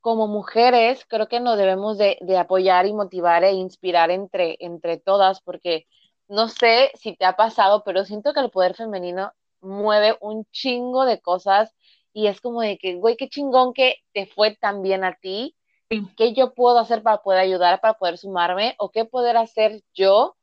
como 0.00 0.28
mujeres 0.28 1.04
creo 1.08 1.26
que 1.26 1.40
nos 1.40 1.58
debemos 1.58 1.98
de, 1.98 2.18
apoyar 2.38 2.86
y 2.86 2.92
motivar 2.92 3.42
e 3.42 3.54
inspirar 3.54 4.12
entre, 4.12 4.56
entre 4.60 4.98
todas, 4.98 5.40
porque 5.40 5.88
no 6.28 6.46
sé 6.46 6.92
si 6.94 7.16
te 7.16 7.24
ha 7.24 7.34
pasado, 7.34 7.82
pero 7.84 8.04
siento 8.04 8.32
que 8.32 8.38
el 8.38 8.50
poder 8.50 8.76
femenino 8.76 9.32
mueve 9.60 10.16
un 10.20 10.44
chingo 10.52 11.04
de 11.04 11.20
cosas 11.20 11.74
y 12.12 12.28
es 12.28 12.40
como 12.40 12.60
de 12.60 12.78
que, 12.78 12.94
güey, 12.94 13.16
qué 13.16 13.28
chingón 13.28 13.74
que 13.74 13.96
te 14.12 14.26
fue 14.26 14.54
tan 14.54 14.82
bien 14.82 15.02
a 15.02 15.16
ti, 15.16 15.55
qué 15.88 16.34
yo 16.34 16.54
puedo 16.54 16.78
hacer 16.78 17.02
para 17.02 17.22
poder 17.22 17.40
ayudar, 17.40 17.80
para 17.80 17.94
poder 17.94 18.18
sumarme, 18.18 18.74
o 18.78 18.90
qué 18.90 19.04
poder 19.04 19.36
hacer 19.36 19.82
yo 19.94 20.36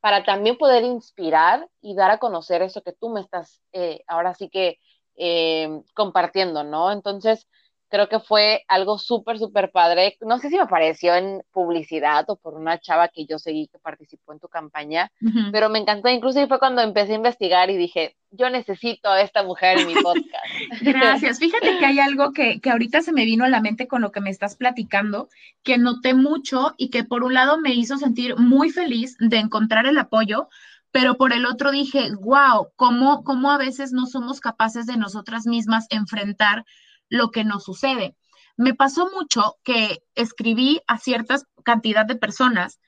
para 0.00 0.24
también 0.24 0.56
poder 0.56 0.84
inspirar 0.84 1.68
y 1.80 1.94
dar 1.94 2.10
a 2.10 2.18
conocer 2.18 2.62
eso 2.62 2.82
que 2.82 2.92
tú 2.92 3.10
me 3.10 3.20
estás 3.20 3.60
eh, 3.72 4.02
ahora 4.06 4.34
sí 4.34 4.48
que 4.48 4.78
eh, 5.16 5.68
compartiendo, 5.94 6.64
¿no? 6.64 6.90
Entonces, 6.90 7.46
creo 7.88 8.08
que 8.08 8.20
fue 8.20 8.64
algo 8.68 8.98
súper, 8.98 9.38
súper 9.38 9.70
padre. 9.70 10.16
No 10.20 10.38
sé 10.38 10.48
si 10.48 10.56
me 10.56 10.62
apareció 10.62 11.14
en 11.14 11.42
publicidad 11.52 12.24
o 12.30 12.36
por 12.36 12.54
una 12.54 12.78
chava 12.80 13.08
que 13.08 13.26
yo 13.26 13.38
seguí 13.38 13.68
que 13.68 13.78
participó 13.78 14.32
en 14.32 14.40
tu 14.40 14.48
campaña, 14.48 15.10
pero 15.52 15.68
me 15.68 15.80
encantó. 15.80 16.08
Incluso 16.08 16.46
fue 16.48 16.58
cuando 16.58 16.80
empecé 16.82 17.12
a 17.12 17.16
investigar 17.16 17.68
y 17.68 17.76
dije, 17.76 18.16
yo 18.30 18.48
necesito 18.50 19.10
a 19.10 19.20
esta 19.20 19.42
mujer 19.42 19.78
en 19.78 19.86
mi 19.88 19.94
podcast. 19.94 20.46
Gracias. 20.82 21.38
Fíjate 21.38 21.78
que 21.78 21.86
hay 21.86 21.98
algo 21.98 22.32
que, 22.32 22.60
que 22.60 22.70
ahorita 22.70 23.02
se 23.02 23.12
me 23.12 23.24
vino 23.24 23.44
a 23.44 23.48
la 23.48 23.60
mente 23.60 23.88
con 23.88 24.02
lo 24.02 24.12
que 24.12 24.20
me 24.20 24.30
estás 24.30 24.56
platicando, 24.56 25.28
que 25.62 25.78
noté 25.78 26.14
mucho 26.14 26.74
y 26.76 26.90
que 26.90 27.04
por 27.04 27.24
un 27.24 27.34
lado 27.34 27.58
me 27.58 27.74
hizo 27.74 27.96
sentir 27.96 28.36
muy 28.36 28.70
feliz 28.70 29.16
de 29.18 29.38
encontrar 29.38 29.86
el 29.86 29.98
apoyo, 29.98 30.48
pero 30.92 31.16
por 31.16 31.32
el 31.32 31.46
otro 31.46 31.70
dije, 31.70 32.10
wow, 32.20 32.68
cómo, 32.76 33.24
cómo 33.24 33.50
a 33.50 33.58
veces 33.58 33.92
no 33.92 34.06
somos 34.06 34.40
capaces 34.40 34.86
de 34.86 34.96
nosotras 34.96 35.46
mismas 35.46 35.86
enfrentar 35.90 36.64
lo 37.08 37.30
que 37.30 37.44
nos 37.44 37.64
sucede. 37.64 38.16
Me 38.56 38.74
pasó 38.74 39.10
mucho 39.14 39.56
que 39.64 40.02
escribí 40.14 40.80
a 40.86 40.98
cierta 40.98 41.36
cantidad 41.64 42.06
de 42.06 42.16
personas 42.16 42.80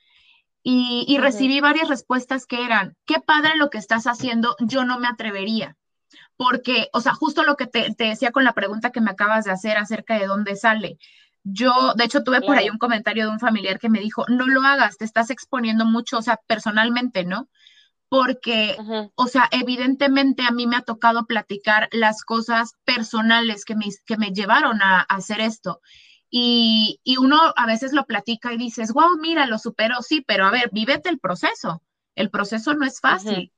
y, 0.63 1.17
recibí 1.17 1.59
varias 1.59 1.89
respuestas 1.89 2.45
que 2.45 2.63
eran, 2.63 2.95
qué 3.05 3.19
padre 3.19 3.57
lo 3.57 3.69
que 3.69 3.77
estás 3.77 4.05
haciendo, 4.05 4.55
yo 4.59 4.85
no 4.85 4.97
me 4.99 5.07
atrevería. 5.07 5.75
Porque, 6.37 6.89
o 6.93 7.01
sea, 7.01 7.13
justo 7.13 7.43
lo 7.43 7.57
que 7.57 7.67
te, 7.67 7.93
decía 7.97 8.31
con 8.31 8.43
la 8.43 8.53
pregunta 8.53 8.91
que 8.91 9.01
me 9.01 9.11
acabas 9.11 9.45
de 9.45 9.51
hacer 9.51 9.77
acerca 9.77 10.17
de 10.17 10.25
dónde 10.25 10.55
sale. 10.55 10.97
Yo, 11.43 11.93
de 11.95 12.05
hecho, 12.05 12.23
tuve 12.23 12.41
por 12.41 12.57
ahí 12.57 12.69
un 12.69 12.77
comentario 12.77 13.25
de 13.25 13.31
un 13.31 13.39
familiar 13.39 13.77
que 13.77 13.89
me 13.89 13.99
dijo, 13.99 14.25
no 14.29 14.47
lo 14.47 14.61
hagas, 14.61 14.97
te 14.97 15.05
estás 15.05 15.29
exponiendo 15.29 15.85
mucho, 15.85 16.17
o 16.17 16.21
sea, 16.21 16.39
personalmente, 16.47 17.25
¿no? 17.25 17.49
porque, 18.13 18.77
o 19.15 19.25
sea, 19.25 19.49
evidentemente 19.49 20.43
a 20.43 20.51
mí 20.51 20.67
me 20.67 20.75
ha 20.75 20.83
tocado 20.83 21.25
platicar 21.25 21.89
las 21.91 22.23
cosas 22.23 22.75
personales 22.85 23.65
que 23.65 23.75
me, 23.75 23.87
que 24.05 24.17
me 24.17 24.29
llevaron 24.29 24.83
a, 24.83 25.01
hacer 25.01 25.41
esto. 25.41 25.81
Y, 26.35 26.99
uno 27.19 27.53
a 27.55 27.67
veces 27.67 27.93
lo 27.93 28.05
platica 28.05 28.51
y 28.51 28.57
dices, 28.57 28.91
wow, 28.91 29.17
mira, 29.21 29.45
lo 29.45 29.59
superó, 29.59 30.01
sí, 30.01 30.21
pero 30.25 30.47
a 30.47 30.51
ver, 30.51 30.71
vívete 30.71 31.09
el 31.09 31.19
proceso. 31.19 31.83
El 32.15 32.31
proceso 32.31 32.73
no 32.73 32.87
es 32.87 32.99
fácil. 32.99 33.53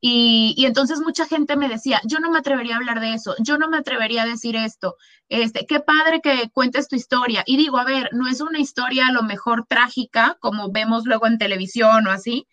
Y, 0.00 0.64
entonces 0.64 1.00
mucha 1.00 1.26
gente 1.26 1.54
me 1.58 1.68
decía, 1.68 2.00
yo 2.04 2.20
no 2.20 2.30
me 2.30 2.38
atrevería 2.38 2.76
a 2.76 2.78
hablar 2.78 3.00
de 3.00 3.12
eso, 3.12 3.34
yo 3.40 3.58
no 3.58 3.68
me 3.68 3.76
atrevería 3.76 4.22
a 4.22 4.26
decir 4.26 4.56
esto, 4.56 4.96
este, 5.28 5.66
qué 5.66 5.80
padre 5.80 6.22
que 6.22 6.48
cuentes 6.50 6.88
tu 6.88 6.96
historia. 6.96 7.42
Y 7.44 7.58
digo, 7.58 7.76
a 7.76 7.84
ver, 7.84 8.08
no 8.12 8.26
es 8.26 8.40
una 8.40 8.58
historia 8.58 9.08
a 9.08 9.12
lo 9.12 9.22
mejor 9.22 9.66
trágica, 9.66 10.38
como 10.40 10.70
vemos 10.72 11.04
luego 11.04 11.26
en 11.26 11.36
televisión 11.36 12.06
o 12.06 12.10
así, 12.10 12.48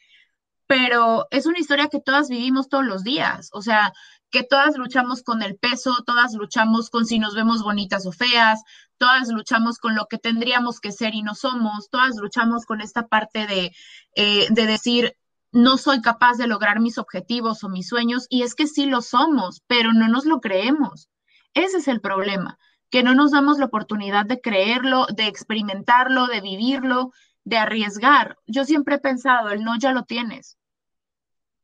pero 0.68 1.28
es 1.32 1.46
una 1.46 1.60
historia 1.60 1.88
que 1.88 2.02
todas 2.02 2.28
vivimos 2.28 2.68
todos 2.68 2.86
los 2.86 3.04
días, 3.04 3.50
o 3.54 3.62
sea, 3.62 3.94
que 4.32 4.44
todas 4.44 4.78
luchamos 4.78 5.24
con 5.24 5.44
el 5.44 5.58
peso, 5.58 5.96
todas 6.06 6.34
luchamos 6.34 6.90
con 6.90 7.06
si 7.06 7.20
nos 7.20 7.36
vemos 7.36 7.64
bonitas 7.64 8.06
o 8.06 8.12
feas, 8.12 8.64
todas 9.02 9.30
luchamos 9.30 9.80
con 9.80 9.96
lo 9.96 10.06
que 10.06 10.20
tendríamos 10.20 10.80
que 10.80 10.92
ser 10.92 11.16
y 11.16 11.24
no 11.24 11.34
somos, 11.34 11.90
todas 11.90 12.18
luchamos 12.18 12.68
con 12.68 12.82
esta 12.82 13.08
parte 13.08 13.48
de, 13.48 13.72
eh, 14.16 14.46
de 14.52 14.68
decir, 14.68 15.18
no 15.52 15.80
soy 15.80 16.02
capaz 16.02 16.38
de 16.38 16.46
lograr 16.46 16.80
mis 16.80 17.00
objetivos 17.00 17.64
o 17.64 17.70
mis 17.70 17.88
sueños, 17.88 18.28
y 18.30 18.44
es 18.44 18.54
que 18.54 18.68
sí 18.68 18.86
lo 18.86 19.02
somos, 19.02 19.64
pero 19.66 19.92
no 19.92 20.08
nos 20.08 20.26
lo 20.26 20.40
creemos. 20.40 21.10
Ese 21.56 21.78
es 21.78 21.88
el 21.88 22.00
problema, 22.00 22.60
que 22.92 23.02
no 23.02 23.16
nos 23.16 23.32
damos 23.32 23.58
la 23.58 23.66
oportunidad 23.66 24.28
de 24.28 24.40
creerlo, 24.40 25.08
de 25.08 25.26
experimentarlo, 25.26 26.28
de 26.28 26.42
vivirlo, 26.42 27.12
de 27.44 27.58
arriesgar. 27.58 28.38
Yo 28.46 28.66
siempre 28.66 28.98
he 28.98 29.00
pensado, 29.00 29.50
el 29.50 29.64
no 29.64 29.80
ya 29.80 29.94
lo 29.94 30.04
tienes. 30.04 30.60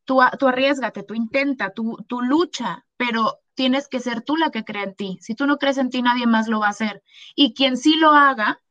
Tú, 0.06 0.22
tú 0.40 0.48
arriesgate, 0.48 1.04
tú 1.04 1.14
intenta, 1.14 1.70
tú, 1.70 2.04
tú 2.08 2.20
lucha, 2.24 2.84
pero 2.98 3.42
tienes 3.58 3.90
que 3.90 4.00
ser 4.00 4.22
tú 4.22 4.38
la 4.38 4.52
que 4.52 4.64
cree 4.64 4.84
en 4.84 4.96
ti. 4.96 5.18
Si 5.20 5.34
tú 5.36 5.48
no 5.48 5.58
crees 5.58 5.80
en 5.80 5.90
ti, 5.90 6.04
nadie 6.04 6.28
más 6.28 6.48
lo 6.48 6.60
va 6.60 6.68
a 6.68 6.70
hacer. 6.70 7.04
Y 7.36 7.56
quien 7.56 7.76
sí 7.76 7.96
lo 7.96 8.12
haga, 8.12 8.62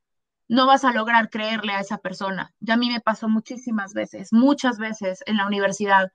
no 0.47 0.65
vas 0.65 0.85
a 0.85 0.93
lograr 0.93 1.29
creerle 1.29 1.73
a 1.73 1.81
esa 1.81 1.97
persona. 1.97 2.55
Ya 2.61 2.75
a 2.75 2.77
mí 2.77 2.89
me 2.89 3.01
pasó 3.01 3.27
muchísimas 3.27 3.93
veces, 3.93 4.31
muchas 4.31 4.77
veces 4.79 5.23
en 5.25 5.35
la 5.37 5.45
universidad, 5.45 6.13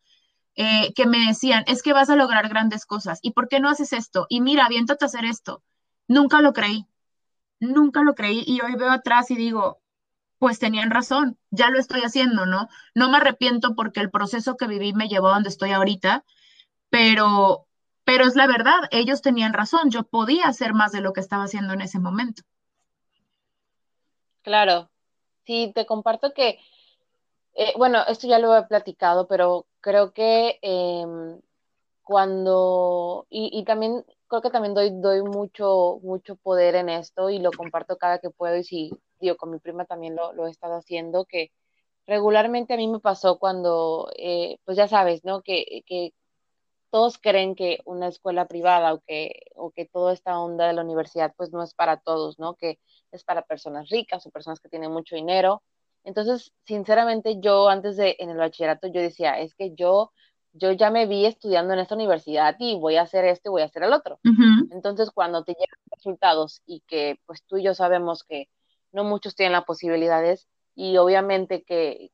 eh, 0.56 0.94
que 0.94 1.06
me 1.06 1.18
decían, 1.26 1.64
es 1.66 1.82
que 1.82 1.92
vas 1.92 2.08
a 2.08 2.16
lograr 2.16 2.48
grandes 2.48 2.86
cosas. 2.86 3.18
¿Y 3.22 3.32
por 3.32 3.48
qué 3.48 3.60
no 3.60 3.68
haces 3.68 3.92
esto? 3.92 4.26
Y 4.30 4.40
mira, 4.40 4.64
aviéntate 4.64 5.04
a 5.04 5.06
hacer 5.08 5.26
esto. 5.26 5.62
Nunca 6.08 6.40
lo 6.40 6.54
creí, 6.54 6.86
nunca 7.60 8.02
lo 8.02 8.14
creí. 8.14 8.42
Y 8.46 8.62
hoy 8.62 8.74
veo 8.76 8.90
atrás 8.90 9.30
y 9.30 9.36
digo, 9.36 9.82
pues 10.38 10.58
tenían 10.58 10.90
razón, 10.90 11.38
ya 11.50 11.70
lo 11.70 11.78
estoy 11.78 12.00
haciendo, 12.02 12.46
¿no? 12.46 12.68
No 12.94 13.10
me 13.10 13.18
arrepiento 13.18 13.74
porque 13.74 14.00
el 14.00 14.10
proceso 14.10 14.56
que 14.56 14.66
viví 14.66 14.94
me 14.94 15.08
llevó 15.08 15.28
a 15.28 15.34
donde 15.34 15.50
estoy 15.50 15.72
ahorita, 15.72 16.24
pero, 16.90 17.68
pero 18.04 18.24
es 18.24 18.34
la 18.34 18.46
verdad, 18.46 18.88
ellos 18.90 19.22
tenían 19.22 19.52
razón, 19.52 19.90
yo 19.90 20.02
podía 20.04 20.46
hacer 20.46 20.74
más 20.74 20.92
de 20.92 21.00
lo 21.00 21.12
que 21.12 21.20
estaba 21.20 21.44
haciendo 21.44 21.72
en 21.72 21.82
ese 21.82 21.98
momento. 21.98 22.42
Claro, 24.42 24.90
sí, 25.46 25.72
te 25.74 25.86
comparto 25.86 26.34
que, 26.34 26.58
eh, 27.54 27.72
bueno, 27.76 28.00
esto 28.08 28.26
ya 28.26 28.38
lo 28.38 28.56
he 28.56 28.64
platicado, 28.64 29.28
pero 29.28 29.66
creo 29.80 30.12
que 30.12 30.58
em, 30.62 31.40
cuando, 32.02 33.26
y, 33.30 33.64
también, 33.64 34.04
creo 34.26 34.42
que 34.42 34.50
también 34.50 34.74
doy, 34.74 34.90
doy 34.90 35.22
mucho, 35.22 36.00
mucho 36.02 36.36
poder 36.36 36.74
en 36.74 36.88
esto 36.88 37.30
y 37.30 37.38
lo 37.38 37.52
comparto 37.52 37.96
cada 37.98 38.18
que 38.18 38.30
puedo 38.30 38.56
y 38.56 38.64
si, 38.64 38.90
digo, 39.20 39.36
con 39.36 39.50
mi 39.50 39.58
prima 39.58 39.84
también 39.84 40.16
lo, 40.16 40.32
lo 40.32 40.46
he 40.46 40.50
estado 40.50 40.74
haciendo, 40.76 41.24
que 41.24 41.52
regularmente 42.06 42.74
a 42.74 42.76
mí 42.76 42.88
me 42.88 43.00
pasó 43.00 43.38
cuando, 43.38 44.10
eh, 44.16 44.58
pues 44.64 44.76
ya 44.76 44.88
sabes, 44.88 45.24
¿no? 45.24 45.42
Que, 45.42 45.82
que 45.86 46.12
todos 46.92 47.16
creen 47.16 47.54
que 47.54 47.80
una 47.86 48.08
escuela 48.08 48.46
privada 48.46 48.92
o 48.92 49.00
que, 49.00 49.46
o 49.54 49.70
que 49.70 49.86
toda 49.86 50.12
esta 50.12 50.38
onda 50.38 50.66
de 50.66 50.74
la 50.74 50.82
universidad 50.82 51.32
pues 51.38 51.50
no 51.50 51.62
es 51.62 51.72
para 51.72 51.96
todos, 51.96 52.38
¿no? 52.38 52.54
Que 52.54 52.78
es 53.10 53.24
para 53.24 53.46
personas 53.46 53.88
ricas 53.88 54.26
o 54.26 54.30
personas 54.30 54.60
que 54.60 54.68
tienen 54.68 54.92
mucho 54.92 55.16
dinero. 55.16 55.62
Entonces, 56.04 56.52
sinceramente, 56.66 57.40
yo 57.40 57.70
antes 57.70 57.96
de, 57.96 58.16
en 58.18 58.28
el 58.28 58.36
bachillerato, 58.36 58.88
yo 58.88 59.00
decía, 59.00 59.40
es 59.40 59.54
que 59.54 59.74
yo, 59.74 60.12
yo 60.52 60.72
ya 60.72 60.90
me 60.90 61.06
vi 61.06 61.24
estudiando 61.24 61.72
en 61.72 61.80
esta 61.80 61.94
universidad 61.94 62.56
y 62.58 62.78
voy 62.78 62.96
a 62.96 63.02
hacer 63.02 63.24
esto 63.24 63.48
y 63.48 63.52
voy 63.52 63.62
a 63.62 63.66
hacer 63.66 63.84
el 63.84 63.94
otro. 63.94 64.20
Entonces, 64.70 65.10
cuando 65.10 65.44
te 65.44 65.52
llegan 65.52 65.78
resultados 65.90 66.60
y 66.66 66.82
que 66.86 67.18
pues 67.24 67.42
tú 67.46 67.56
y 67.56 67.62
yo 67.62 67.72
sabemos 67.72 68.22
que 68.22 68.50
no 68.92 69.02
muchos 69.04 69.34
tienen 69.34 69.54
las 69.54 69.64
posibilidades 69.64 70.46
y 70.74 70.98
obviamente 70.98 71.62
que, 71.62 72.10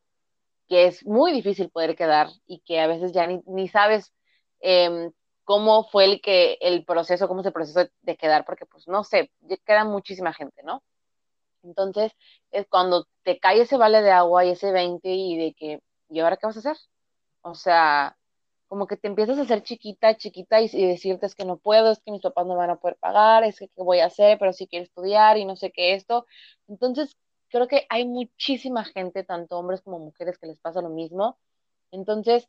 que 0.69 0.87
es 0.87 1.05
muy 1.05 1.33
difícil 1.33 1.69
poder 1.69 1.97
quedar 1.97 2.29
y 2.47 2.61
que 2.61 2.79
a 2.79 2.87
veces 2.87 3.11
ya 3.11 3.27
ni, 3.27 3.43
ni 3.47 3.67
sabes 3.67 4.13
eh, 4.61 5.11
cómo 5.45 5.85
fue 5.85 6.05
el 6.05 6.21
que 6.21 6.59
el 6.61 6.85
proceso, 6.85 7.29
cómo 7.29 7.41
es 7.41 7.47
el 7.47 7.53
proceso 7.53 7.89
de 8.03 8.17
quedar, 8.17 8.45
porque 8.45 8.67
pues 8.67 8.87
no 8.89 9.05
sé, 9.05 9.31
queda 9.65 9.85
muchísima 9.85 10.35
gente, 10.35 10.63
¿no? 10.63 10.83
Entonces, 11.63 12.13
es 12.51 12.67
cuando 12.69 13.07
te 13.25 13.39
cae 13.39 13.63
ese 13.63 13.77
vale 13.77 14.03
de 14.03 14.11
agua 14.11 14.45
y 14.45 14.51
ese 14.51 14.73
20 14.73 15.09
y 15.09 15.37
de 15.39 15.55
que, 15.55 15.81
¿y 16.11 16.21
ahora 16.21 16.37
qué 16.37 16.47
vas 16.47 16.57
a 16.57 16.61
hacer? 16.61 16.77
O 17.43 17.55
sea, 17.55 18.17
como 18.69 18.87
que 18.87 18.97
te 18.97 19.09
empiezas 19.09 19.39
a 19.39 19.43
hacer 19.43 19.63
chiquita, 19.63 20.17
chiquita 20.17 20.61
y, 20.61 20.69
decirte 20.87 21.27
es 21.27 21.35
que 21.35 21.45
no 21.45 21.57
puedo, 21.59 21.93
es 21.93 22.01
que 22.01 22.13
mis 22.13 22.23
papás 22.23 22.47
no 22.47 22.57
van 22.57 22.71
a 22.71 22.77
poder 22.77 22.97
pagar, 22.99 23.45
es 23.45 23.59
que 23.59 23.69
qué 23.69 23.83
voy 23.83 24.01
a 24.01 24.07
hacer, 24.07 24.39
pero 24.39 24.53
sí 24.53 24.67
quiero 24.69 24.85
estudiar 24.85 25.39
y 25.39 25.45
no 25.47 25.57
sé 25.57 25.73
qué 25.73 25.95
esto. 25.95 26.27
Entonces, 26.69 27.17
creo 27.49 27.69
que 27.69 27.87
hay 27.89 28.07
muchísima 28.07 28.85
gente, 28.85 29.25
tanto 29.25 29.59
hombres 29.59 29.81
como 29.83 29.99
mujeres, 29.99 30.39
que 30.39 30.47
les 30.47 30.61
pasa 30.61 30.83
lo 30.83 30.91
mismo. 30.91 31.39
Entonces, 31.91 32.49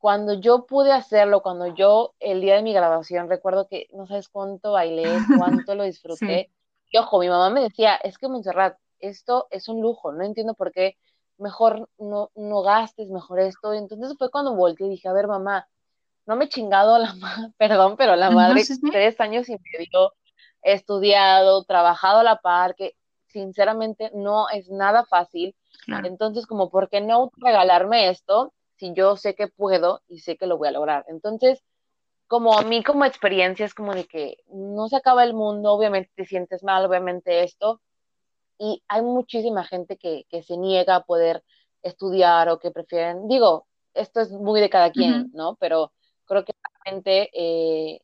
cuando 0.00 0.32
yo 0.32 0.64
pude 0.64 0.92
hacerlo, 0.92 1.42
cuando 1.42 1.66
yo 1.74 2.14
el 2.20 2.40
día 2.40 2.56
de 2.56 2.62
mi 2.62 2.72
graduación, 2.72 3.28
recuerdo 3.28 3.68
que 3.68 3.86
no 3.92 4.06
sabes 4.06 4.30
cuánto 4.30 4.72
bailé, 4.72 5.04
cuánto 5.68 5.74
lo 5.74 5.84
disfruté. 5.84 6.50
Y 6.90 6.98
ojo, 6.98 7.20
mi 7.20 7.28
mamá 7.28 7.50
me 7.50 7.60
decía, 7.60 7.96
es 7.96 8.16
que 8.16 8.26
Montserrat, 8.26 8.78
esto 8.98 9.46
es 9.50 9.68
un 9.68 9.82
lujo, 9.82 10.10
no 10.10 10.24
entiendo 10.24 10.54
por 10.54 10.72
qué 10.72 10.96
mejor 11.36 11.88
no, 11.98 12.30
no 12.34 12.62
gastes, 12.62 13.10
mejor 13.10 13.40
esto. 13.40 13.74
Y 13.74 13.78
entonces 13.78 14.16
fue 14.18 14.30
cuando 14.30 14.54
volteé 14.54 14.86
y 14.86 14.90
dije, 14.90 15.08
a 15.08 15.12
ver, 15.12 15.28
mamá, 15.28 15.68
no 16.24 16.34
me 16.34 16.46
he 16.46 16.48
chingado 16.48 16.98
la 16.98 17.12
madre, 17.14 17.52
perdón, 17.58 17.96
pero 17.98 18.16
la 18.16 18.30
madre 18.30 18.62
tres 18.90 19.20
años 19.20 19.50
y 19.50 19.52
medio, 19.52 20.14
he 20.62 20.72
estudiado, 20.72 21.64
trabajado 21.64 22.20
a 22.20 22.24
la 22.24 22.36
par, 22.36 22.74
que 22.74 22.96
sinceramente 23.26 24.10
no 24.14 24.48
es 24.48 24.70
nada 24.70 25.04
fácil. 25.04 25.54
Entonces, 26.04 26.46
como, 26.46 26.70
¿por 26.70 26.88
qué 26.88 27.00
no 27.00 27.30
regalarme 27.36 28.08
esto? 28.08 28.54
Si 28.80 28.94
yo 28.94 29.16
sé 29.16 29.34
que 29.34 29.46
puedo 29.46 30.00
y 30.08 30.20
sé 30.20 30.38
que 30.38 30.46
lo 30.46 30.56
voy 30.56 30.68
a 30.68 30.72
lograr. 30.72 31.04
Entonces, 31.08 31.62
como 32.26 32.58
a 32.58 32.62
mí 32.62 32.82
como 32.82 33.04
experiencia 33.04 33.66
es 33.66 33.74
como 33.74 33.94
de 33.94 34.06
que 34.06 34.38
no 34.48 34.88
se 34.88 34.96
acaba 34.96 35.22
el 35.22 35.34
mundo, 35.34 35.72
obviamente 35.72 36.10
te 36.16 36.24
sientes 36.24 36.62
mal, 36.62 36.86
obviamente 36.86 37.44
esto, 37.44 37.82
y 38.58 38.82
hay 38.88 39.02
muchísima 39.02 39.64
gente 39.64 39.98
que, 39.98 40.24
se 40.42 40.56
niega 40.56 40.96
a 40.96 41.04
poder 41.04 41.44
estudiar 41.82 42.48
o 42.48 42.58
que 42.58 42.70
prefieren, 42.70 43.28
digo, 43.28 43.66
esto 43.92 44.20
es 44.20 44.30
muy 44.32 44.60
de 44.60 44.70
cada 44.70 44.90
quien, 44.92 45.30
¿no? 45.34 45.56
Pero 45.56 45.92
creo 46.24 46.44
que 46.44 46.54
la 46.62 46.90
gente 46.90 47.30
eh, 47.34 48.00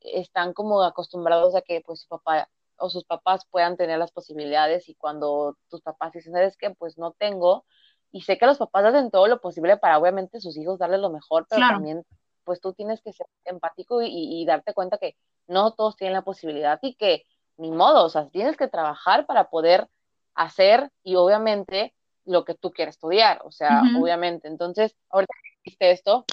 están 0.00 0.54
como 0.54 0.82
acostumbrados 0.82 1.54
a 1.54 1.62
que 1.62 1.82
pues 1.82 2.00
su 2.00 2.08
papá 2.08 2.48
o 2.78 2.90
sus 2.90 3.04
papás 3.04 3.46
puedan 3.50 3.76
tener 3.76 3.98
las 3.98 4.12
posibilidades 4.12 4.88
y 4.88 4.94
cuando 4.94 5.56
tus 5.68 5.82
papás 5.82 6.12
dicen, 6.12 6.32
¿sabes 6.32 6.56
qué? 6.56 6.70
Pues 6.70 6.98
no 6.98 7.12
tengo, 7.12 7.64
y 8.12 8.22
sé 8.22 8.38
que 8.38 8.46
los 8.46 8.58
papás 8.58 8.84
hacen 8.84 9.10
todo 9.10 9.26
lo 9.26 9.40
posible 9.40 9.76
para 9.76 9.98
obviamente 9.98 10.40
sus 10.40 10.56
hijos 10.56 10.78
darles 10.78 11.00
lo 11.00 11.10
mejor, 11.10 11.46
pero 11.48 11.66
también 11.68 12.04
pues 12.44 12.60
tú 12.60 12.72
tienes 12.72 13.02
que 13.02 13.12
ser 13.12 13.26
empático 13.44 14.00
y, 14.02 14.44
darte 14.46 14.72
cuenta 14.72 14.98
que 14.98 15.16
no 15.48 15.72
todos 15.72 15.96
tienen 15.96 16.14
la 16.14 16.22
posibilidad 16.22 16.78
y 16.80 16.94
que 16.94 17.24
ni 17.56 17.70
modo, 17.70 18.04
o 18.04 18.08
sea, 18.08 18.28
tienes 18.28 18.56
que 18.56 18.68
trabajar 18.68 19.26
para 19.26 19.50
poder 19.50 19.88
hacer 20.34 20.90
y 21.02 21.16
obviamente 21.16 21.92
lo 22.24 22.44
que 22.44 22.54
tú 22.54 22.70
quieres 22.70 22.94
estudiar, 22.94 23.40
o 23.44 23.50
sea, 23.50 23.82
obviamente. 23.98 24.46
Entonces, 24.46 24.94
ahorita 25.10 25.34
que 25.42 25.70
viste 25.70 25.90
esto, 25.90 26.24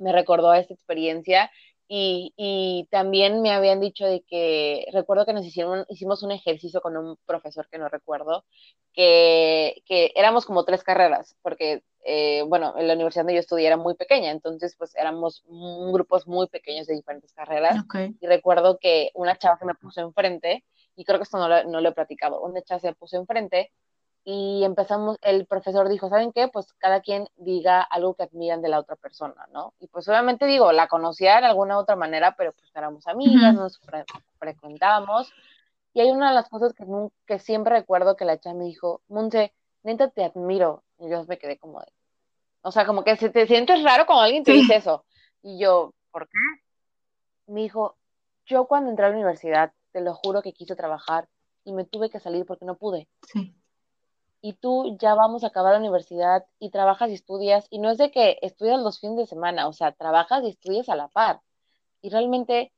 me 0.00 0.12
recordó 0.12 0.50
a 0.50 0.58
esta 0.58 0.74
experiencia 0.74 1.50
y, 1.88 2.32
y, 2.36 2.88
también 2.90 3.42
me 3.42 3.52
habían 3.52 3.80
dicho 3.80 4.06
de 4.06 4.22
que, 4.22 4.86
recuerdo 4.92 5.24
que 5.24 5.32
nos 5.32 5.44
hicieron, 5.44 5.84
hicimos 5.88 6.22
un 6.22 6.32
ejercicio 6.32 6.80
con 6.80 6.96
un 6.96 7.16
profesor 7.26 7.68
que 7.70 7.78
no 7.78 7.88
recuerdo, 7.88 8.44
que, 8.92 9.82
que 9.86 10.12
éramos 10.16 10.46
como 10.46 10.64
tres 10.64 10.82
carreras, 10.82 11.36
porque, 11.42 11.84
eh, 12.04 12.42
bueno, 12.48 12.74
en 12.76 12.88
la 12.88 12.94
universidad 12.94 13.22
donde 13.22 13.34
yo 13.34 13.40
estudié 13.40 13.66
era 13.66 13.76
muy 13.76 13.94
pequeña, 13.94 14.30
entonces 14.30 14.74
pues 14.76 14.96
éramos 14.96 15.44
grupos 15.46 16.26
muy 16.26 16.48
pequeños 16.48 16.86
de 16.86 16.94
diferentes 16.94 17.32
carreras. 17.32 17.84
Y 18.20 18.26
recuerdo 18.26 18.78
que 18.78 19.10
una 19.14 19.36
chava 19.36 19.58
se 19.58 19.66
me 19.66 19.74
puso 19.74 20.00
enfrente, 20.00 20.64
y 20.96 21.04
creo 21.04 21.18
que 21.18 21.24
esto 21.24 21.38
no 21.38 21.48
lo, 21.48 21.64
no 21.64 21.80
lo 21.80 21.90
he 21.90 21.92
platicado, 21.92 22.40
una 22.40 22.62
chava 22.62 22.80
se 22.80 22.88
me 22.88 22.94
puso 22.94 23.16
enfrente 23.16 23.70
y 24.28 24.64
empezamos, 24.64 25.18
el 25.22 25.46
profesor 25.46 25.88
dijo, 25.88 26.08
¿saben 26.08 26.32
qué? 26.32 26.48
Pues 26.48 26.72
cada 26.78 27.00
quien 27.00 27.28
diga 27.36 27.80
algo 27.80 28.14
que 28.14 28.24
admiran 28.24 28.60
de 28.60 28.68
la 28.68 28.80
otra 28.80 28.96
persona, 28.96 29.46
¿no? 29.52 29.72
Y 29.78 29.86
pues 29.86 30.08
obviamente 30.08 30.46
digo, 30.46 30.72
la 30.72 30.88
conocía 30.88 31.40
de 31.40 31.46
alguna 31.46 31.78
otra 31.78 31.94
manera, 31.94 32.34
pero 32.36 32.52
pues 32.52 32.68
éramos 32.74 33.06
amigas, 33.06 33.54
nos 33.54 33.80
frecuentábamos. 34.40 35.32
Y 35.94 36.00
hay 36.00 36.10
una 36.10 36.30
de 36.30 36.34
las 36.34 36.48
cosas 36.48 36.74
que, 36.74 36.84
que 37.24 37.38
siempre 37.38 37.76
recuerdo 37.76 38.16
que 38.16 38.24
la 38.24 38.40
chava 38.40 38.56
me 38.56 38.64
dijo, 38.64 39.00
Monse, 39.06 39.54
neta 39.84 40.10
te 40.10 40.24
admiro. 40.24 40.82
Y 40.98 41.08
yo 41.08 41.24
me 41.26 41.38
quedé 41.38 41.56
como 41.56 41.78
de, 41.78 41.86
O 42.62 42.72
sea, 42.72 42.84
como 42.84 43.04
que 43.04 43.14
se 43.14 43.30
te 43.30 43.46
sientes 43.46 43.80
raro 43.84 44.06
cuando 44.06 44.24
alguien 44.24 44.42
te 44.42 44.50
dice 44.50 44.74
eso. 44.74 45.04
Y 45.44 45.60
yo, 45.60 45.94
¿por 46.10 46.26
qué? 46.26 46.38
Me 47.46 47.60
dijo, 47.60 47.96
yo 48.44 48.66
cuando 48.66 48.90
entré 48.90 49.06
a 49.06 49.10
la 49.10 49.14
universidad, 49.14 49.72
te 49.92 50.00
lo 50.00 50.14
juro 50.14 50.42
que 50.42 50.52
quise 50.52 50.74
trabajar 50.74 51.28
y 51.62 51.72
me 51.72 51.84
tuve 51.84 52.10
que 52.10 52.18
salir 52.18 52.44
porque 52.44 52.64
no 52.64 52.74
pude. 52.74 53.06
Sí. 53.32 53.55
Y 54.46 54.52
tú 54.52 54.96
ya 55.00 55.16
vamos 55.16 55.42
a 55.42 55.48
acabar 55.48 55.72
la 55.72 55.80
universidad 55.80 56.46
y 56.60 56.70
trabajas 56.70 57.10
y 57.10 57.14
estudias, 57.14 57.66
y 57.68 57.80
no 57.80 57.90
es 57.90 57.98
de 57.98 58.12
que 58.12 58.38
estudias 58.42 58.80
los 58.80 59.00
fines 59.00 59.16
de 59.16 59.26
semana, 59.26 59.66
o 59.66 59.72
sea, 59.72 59.90
trabajas 59.90 60.44
y 60.44 60.50
estudias 60.50 60.88
a 60.88 60.94
la 60.94 61.08
par. 61.08 61.40
Y 62.00 62.10
realmente 62.10 62.72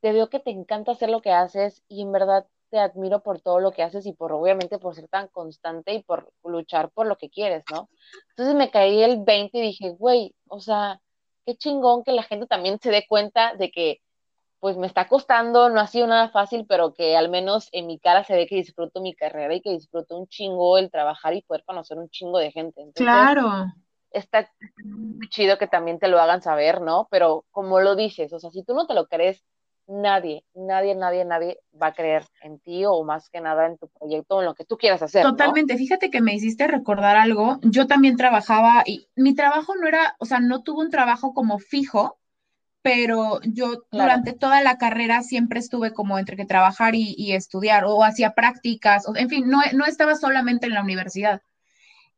te 0.00 0.12
veo 0.12 0.30
que 0.30 0.40
te 0.40 0.50
encanta 0.50 0.92
hacer 0.92 1.10
lo 1.10 1.20
que 1.20 1.30
haces 1.30 1.82
y 1.88 2.00
en 2.00 2.10
verdad 2.10 2.46
te 2.70 2.78
admiro 2.78 3.22
por 3.22 3.38
todo 3.42 3.60
lo 3.60 3.72
que 3.72 3.82
haces 3.82 4.06
y 4.06 4.14
por 4.14 4.32
obviamente 4.32 4.78
por 4.78 4.94
ser 4.94 5.06
tan 5.08 5.28
constante 5.28 5.92
y 5.92 6.02
por 6.02 6.32
luchar 6.42 6.90
por 6.90 7.06
lo 7.06 7.18
que 7.18 7.28
quieres, 7.28 7.64
¿no? 7.70 7.90
Entonces 8.30 8.54
me 8.54 8.70
caí 8.70 9.02
el 9.02 9.22
20 9.22 9.58
y 9.58 9.60
dije, 9.60 9.90
güey, 9.90 10.34
o 10.48 10.60
sea, 10.60 11.02
qué 11.44 11.54
chingón 11.54 12.02
que 12.02 12.12
la 12.12 12.22
gente 12.22 12.46
también 12.46 12.78
se 12.80 12.90
dé 12.90 13.04
cuenta 13.06 13.54
de 13.56 13.70
que 13.70 14.00
pues 14.64 14.78
me 14.78 14.86
está 14.86 15.08
costando, 15.08 15.68
no 15.68 15.78
ha 15.78 15.86
sido 15.86 16.06
nada 16.06 16.30
fácil, 16.30 16.64
pero 16.66 16.94
que 16.94 17.18
al 17.18 17.28
menos 17.28 17.68
en 17.72 17.86
mi 17.86 17.98
cara 17.98 18.24
se 18.24 18.34
ve 18.34 18.46
que 18.46 18.54
disfruto 18.54 19.02
mi 19.02 19.14
carrera 19.14 19.54
y 19.54 19.60
que 19.60 19.68
disfruto 19.68 20.18
un 20.18 20.26
chingo 20.26 20.78
el 20.78 20.90
trabajar 20.90 21.34
y 21.34 21.42
poder 21.42 21.64
conocer 21.66 21.98
un 21.98 22.08
chingo 22.08 22.38
de 22.38 22.50
gente. 22.50 22.82
claro. 22.94 23.66
Está 24.10 24.50
muy 24.82 25.28
chido 25.28 25.58
que 25.58 25.66
también 25.66 25.98
te 25.98 26.08
lo 26.08 26.18
hagan 26.18 26.40
saber, 26.40 26.80
¿no? 26.80 27.08
Pero 27.10 27.44
como 27.50 27.78
lo 27.80 27.94
dices, 27.94 28.32
o 28.32 28.38
sea, 28.38 28.50
si 28.52 28.64
tú 28.64 28.72
no 28.72 28.86
te 28.86 28.94
lo 28.94 29.06
crees, 29.06 29.44
nadie, 29.86 30.46
nadie, 30.54 30.94
nadie, 30.94 31.26
nadie 31.26 31.58
va 31.78 31.88
a 31.88 31.92
creer 31.92 32.24
en 32.40 32.58
ti 32.58 32.86
o 32.86 33.04
más 33.04 33.28
que 33.28 33.42
nada 33.42 33.66
en 33.66 33.76
tu 33.76 33.88
proyecto 33.88 34.36
o 34.36 34.40
en 34.40 34.46
lo 34.46 34.54
que 34.54 34.64
tú 34.64 34.78
quieras 34.78 35.02
hacer. 35.02 35.24
Totalmente. 35.24 35.76
Fíjate 35.76 36.08
que 36.08 36.22
me 36.22 36.32
hiciste 36.32 36.66
recordar 36.68 37.16
algo. 37.16 37.58
Yo 37.60 37.86
también 37.86 38.16
trabajaba 38.16 38.82
y 38.86 39.08
mi 39.14 39.34
trabajo 39.34 39.74
no 39.76 39.86
era, 39.86 40.16
o 40.20 40.24
sea, 40.24 40.40
no 40.40 40.62
tuve 40.62 40.86
un 40.86 40.90
trabajo 40.90 41.34
como 41.34 41.58
fijo, 41.58 42.18
pero 42.84 43.40
yo 43.44 43.86
durante 43.90 44.34
toda 44.34 44.60
la 44.60 44.76
carrera 44.76 45.22
siempre 45.22 45.58
estuve 45.58 45.94
como 45.94 46.18
entre 46.18 46.36
que 46.36 46.44
trabajar 46.44 46.94
y, 46.94 47.32
estudiar 47.32 47.86
o 47.86 48.04
hacía 48.04 48.34
prácticas, 48.34 49.08
o, 49.08 49.16
en 49.16 49.30
fin, 49.30 49.48
no, 49.48 49.60
no 49.72 49.86
estaba 49.86 50.16
solamente 50.16 50.66
en 50.66 50.74
la 50.74 50.82
universidad. 50.82 51.40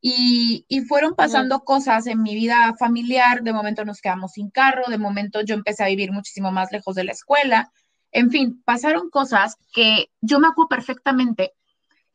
Y, 0.01 0.67
fueron 0.89 1.15
pasando 1.15 1.61
cosas 1.61 2.09
en 2.09 2.21
mi 2.21 2.35
vida 2.35 2.75
familiar, 2.81 3.45
de 3.45 3.53
momento 3.53 3.85
nos 3.85 4.01
quedamos 4.01 4.33
sin 4.33 4.51
carro, 4.51 4.83
de 4.89 4.99
momento 4.99 5.41
yo 5.41 5.55
empecé 5.55 5.85
a 5.85 5.87
vivir 5.87 6.11
muchísimo 6.11 6.51
más 6.51 6.73
lejos 6.73 6.97
de 6.97 7.05
la 7.05 7.13
escuela, 7.13 7.71
en 8.11 8.33
fin, 8.33 8.61
pasaron 8.65 9.09
cosas 9.09 9.59
que 9.73 10.11
yo 10.21 10.41
me 10.41 10.49
acuerdo 10.49 10.71
perfectamente 10.71 11.53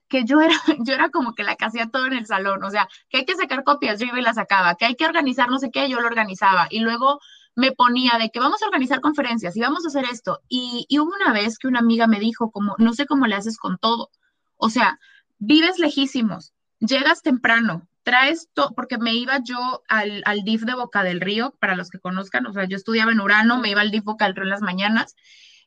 que 0.09 0.25
yo 0.25 0.41
era, 0.41 0.55
yo 0.85 0.93
era 0.93 1.09
como 1.09 1.35
que 1.35 1.43
la 1.43 1.55
que 1.55 1.63
hacía 1.63 1.89
todo 1.89 2.05
en 2.07 2.13
el 2.13 2.25
salón, 2.25 2.61
o 2.65 2.69
sea, 2.69 2.89
que 3.07 3.19
hay 3.19 3.25
que 3.25 3.35
sacar 3.35 3.63
copias, 3.63 3.97
yo 3.97 4.07
iba 4.07 4.19
y 4.19 4.23
las 4.23 4.35
sacaba, 4.35 4.75
que 4.75 4.83
hay 4.83 4.95
que 4.95 5.05
organizar 5.05 5.49
no 5.49 5.57
sé 5.57 5.71
qué, 5.71 5.87
yo 5.89 6.01
lo 6.01 6.07
organizaba, 6.07 6.67
y 6.69 6.81
luego 6.81 7.21
me 7.55 7.71
ponía 7.71 8.17
de 8.19 8.29
que 8.29 8.39
vamos 8.39 8.61
a 8.61 8.65
organizar 8.65 9.01
conferencias 9.01 9.55
y 9.55 9.61
vamos 9.61 9.85
a 9.85 9.89
hacer 9.89 10.05
esto, 10.11 10.41
y, 10.47 10.85
y 10.89 10.99
hubo 10.99 11.11
una 11.13 11.33
vez 11.33 11.57
que 11.57 11.67
una 11.67 11.79
amiga 11.79 12.07
me 12.07 12.19
dijo 12.19 12.51
como, 12.51 12.75
no 12.77 12.93
sé 12.93 13.05
cómo 13.05 13.27
le 13.27 13.35
haces 13.35 13.57
con 13.57 13.77
todo, 13.77 14.09
o 14.57 14.69
sea, 14.69 14.99
vives 15.39 15.79
lejísimos, 15.79 16.53
llegas 16.79 17.21
temprano, 17.21 17.87
traes 18.03 18.49
todo, 18.53 18.73
porque 18.75 18.97
me 18.97 19.13
iba 19.13 19.39
yo 19.43 19.83
al, 19.87 20.21
al, 20.25 20.43
DIF 20.43 20.63
de 20.63 20.75
Boca 20.75 21.03
del 21.03 21.21
Río, 21.21 21.55
para 21.59 21.75
los 21.75 21.89
que 21.89 21.99
conozcan, 21.99 22.45
o 22.45 22.53
sea, 22.53 22.65
yo 22.65 22.77
estudiaba 22.77 23.11
en 23.11 23.19
Urano, 23.19 23.59
me 23.59 23.69
iba 23.69 23.81
al 23.81 23.91
DIF 23.91 24.03
Boca 24.03 24.25
del 24.25 24.35
Río 24.35 24.45
en 24.45 24.49
las 24.49 24.61
mañanas, 24.61 25.15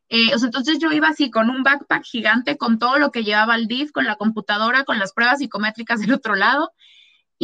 eh, 0.09 0.35
o 0.35 0.39
sea, 0.39 0.47
entonces 0.47 0.79
yo 0.79 0.93
iba 0.93 1.09
así 1.09 1.31
con 1.31 1.51
un 1.51 1.63
backpack 1.63 2.05
gigante, 2.05 2.57
con 2.57 2.79
todo 2.79 2.99
lo 2.99 3.11
que 3.11 3.25
llevaba 3.25 3.55
al 3.55 3.67
DIF, 3.67 3.93
con 3.93 4.05
la 4.05 4.17
computadora, 4.17 4.85
con 4.85 4.99
las 4.99 5.13
pruebas 5.13 5.39
psicométricas 5.39 6.01
del 6.01 6.13
otro 6.13 6.35
lado, 6.35 6.73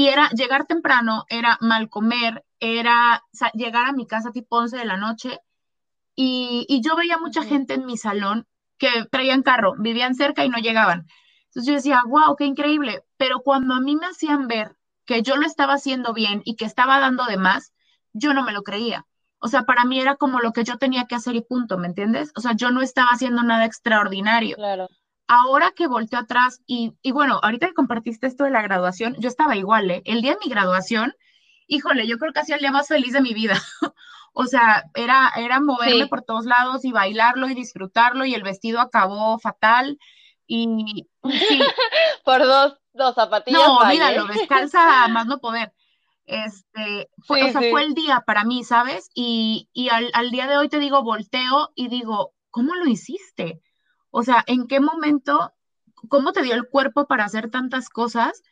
y 0.00 0.09
era 0.09 0.30
llegar 0.30 0.64
temprano, 0.64 1.26
era 1.28 1.59
mal 1.61 1.90
comer, 1.90 2.42
era 2.59 3.23
llegar 3.52 3.85
a 3.85 3.92
mi 3.92 4.07
casa 4.07 4.33
tipo 4.33 4.57
11 4.57 4.78
de 4.78 4.87
la 4.87 4.97
noche, 4.97 5.40
y, 6.16 6.64
y 6.71 6.80
yo 6.80 6.97
veía 6.97 7.19
mucha 7.19 7.42
gente 7.42 7.75
en 7.75 7.85
mi 7.85 7.99
salón 7.99 8.47
que 8.78 8.88
traían 9.11 9.42
carro, 9.42 9.75
vivían 9.76 10.14
cerca 10.14 10.42
y 10.42 10.49
no 10.49 10.57
llegaban. 10.57 11.07
Entonces 11.49 11.66
yo 11.66 11.75
decía, 11.75 12.02
wow, 12.07 12.35
qué 12.35 12.47
increíble. 12.47 13.04
Pero 13.19 13.41
cuando 13.41 13.75
a 13.75 13.80
mí 13.82 13.95
me 13.95 14.06
hacían 14.06 14.49
ver 14.49 14.75
que 15.04 15.21
yo 15.21 15.36
lo 15.36 15.45
estaba 15.45 15.75
haciendo 15.75 16.15
bien 16.15 16.41
y 16.47 16.56
que 16.56 16.65
estaba 16.65 16.99
dando 16.99 17.26
de 17.26 17.36
más, 17.36 17.75
yo 18.15 18.32
no 18.32 18.43
me 18.43 18.52
lo 18.52 18.63
creía. 18.63 19.04
O 19.39 19.49
sea, 19.49 19.65
para 19.65 19.84
mí 19.84 20.00
era 20.00 20.17
como 20.17 20.41
lo 20.41 20.52
que 20.52 20.65
yo 20.65 20.78
tenía 20.78 21.04
que 21.04 21.15
hacer 21.15 21.36
y 21.36 21.43
punto, 21.43 21.76
¿me 21.76 21.89
entiendes? 21.89 22.32
O 22.36 22.41
sea, 22.41 22.52
yo 22.56 22.71
no 22.71 22.80
estaba 22.80 23.10
haciendo 23.10 23.43
nada 23.43 23.67
extraordinario. 23.67 24.56
Claro. 24.56 24.89
Ahora 25.32 25.71
que 25.71 25.86
volteo 25.86 26.19
atrás 26.19 26.60
y, 26.66 26.95
y 27.02 27.12
bueno, 27.12 27.38
ahorita 27.40 27.69
que 27.69 27.75
compartiste 27.75 28.26
esto 28.26 28.43
de 28.43 28.50
la 28.50 28.62
graduación, 28.62 29.14
yo 29.21 29.28
estaba 29.28 29.54
igual, 29.54 29.88
¿eh? 29.88 30.02
El 30.04 30.23
día 30.23 30.32
de 30.32 30.40
mi 30.45 30.50
graduación, 30.50 31.14
híjole, 31.69 32.08
yo 32.08 32.19
creo 32.19 32.32
que 32.32 32.40
hacía 32.40 32.56
el 32.56 32.62
día 32.62 32.73
más 32.73 32.88
feliz 32.88 33.12
de 33.12 33.21
mi 33.21 33.32
vida. 33.32 33.54
o 34.32 34.47
sea, 34.47 34.82
era, 34.93 35.30
era 35.36 35.60
moverme 35.60 36.08
por 36.08 36.23
todos 36.23 36.47
lados 36.47 36.84
y 36.84 36.90
bailarlo 36.90 37.49
y 37.49 37.54
disfrutarlo 37.54 38.25
y 38.25 38.34
el 38.34 38.43
vestido 38.43 38.80
acabó 38.80 39.38
fatal 39.38 40.00
y 40.49 41.06
sí. 41.23 41.60
Por 42.25 42.43
dos, 42.45 42.80
dos 42.93 43.14
zapatillas. 43.14 43.62
No, 43.64 43.86
míralo, 43.86 44.26
descalza 44.26 45.06
más 45.06 45.26
no 45.26 45.38
poder. 45.38 45.73
Este, 46.26 47.08
fue, 47.25 47.45
o 47.45 47.52
sea, 47.52 47.71
fue 47.71 47.84
el 47.84 47.95
día 47.95 48.25
para 48.26 48.43
mí, 48.43 48.64
¿sabes? 48.64 49.10
Y, 49.14 49.69
y 49.73 49.90
al, 49.90 50.10
al, 50.12 50.32
día 50.32 50.49
de 50.49 50.56
hoy 50.56 50.69
te 50.69 50.80
digo, 50.80 51.04
volteo 51.04 51.71
y 51.76 51.86
digo, 51.86 52.32
¿cómo 52.50 52.75
lo 52.75 52.86
hiciste? 52.88 53.60
O 54.11 54.23
sea, 54.23 54.45
¿en 54.47 54.67
qué 54.67 54.81
momento, 54.81 55.53
cómo 56.09 56.33
te 56.33 56.43
dio 56.43 56.55
el 56.55 56.69
cuerpo 56.69 57.07
para 57.07 57.25
hacer 57.25 57.51
tantas 57.51 57.89
cosas? 57.89 58.43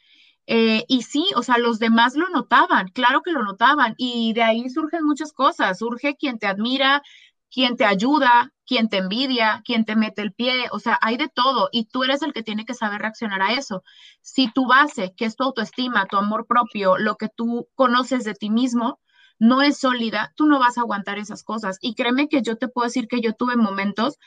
Eh, 0.47 0.85
y 0.89 1.03
sí, 1.03 1.27
o 1.37 1.43
sea, 1.43 1.59
los 1.59 1.79
demás 1.79 2.15
lo 2.17 2.29
notaban, 2.31 2.89
claro 2.89 3.23
que 3.23 3.33
lo 3.33 3.43
notaban, 3.43 3.95
y 3.99 4.33
de 4.33 4.43
ahí 4.43 4.71
surgen 4.71 5.05
muchas 5.05 5.33
cosas, 5.35 5.79
surge 5.79 6.17
quien 6.17 6.39
te 6.39 6.47
admira, 6.47 7.03
quien 7.51 7.77
te 7.77 7.85
ayuda, 7.85 8.53
quien 8.67 8.89
te 8.89 8.99
envidia, 8.99 9.63
quien 9.65 9.85
te 9.85 9.97
mete 9.97 10.23
el 10.23 10.33
pie, 10.33 10.69
o 10.71 10.79
sea, 10.79 10.99
hay 11.01 11.17
de 11.17 11.29
todo 11.29 11.69
y 11.73 11.87
tú 11.87 12.05
eres 12.05 12.23
el 12.23 12.33
que 12.33 12.43
tiene 12.43 12.65
que 12.65 12.75
saber 12.75 13.01
reaccionar 13.01 13.43
a 13.43 13.53
eso. 13.55 13.83
Si 14.21 14.51
tu 14.53 14.67
base, 14.67 15.15
que 15.17 15.25
es 15.25 15.37
tu 15.37 15.45
autoestima, 15.45 16.07
tu 16.07 16.17
amor 16.17 16.47
propio, 16.47 16.99
lo 16.99 17.17
que 17.17 17.29
tú 17.29 17.69
conoces 17.75 18.25
de 18.25 18.35
ti 18.35 18.51
mismo, 18.51 19.01
no 19.39 19.63
es 19.63 19.79
sólida, 19.79 20.33
tú 20.37 20.47
no 20.47 20.59
vas 20.59 20.79
a 20.79 20.83
aguantar 20.83 21.19
esas 21.19 21.43
cosas. 21.45 21.79
Y 21.81 21.95
créeme 21.95 22.29
que 22.29 22.43
yo 22.43 22.57
te 22.57 22.69
puedo 22.69 22.87
decir 22.87 23.09
que 23.09 23.21
yo 23.21 23.35
tuve 23.35 23.57
momentos 23.57 24.19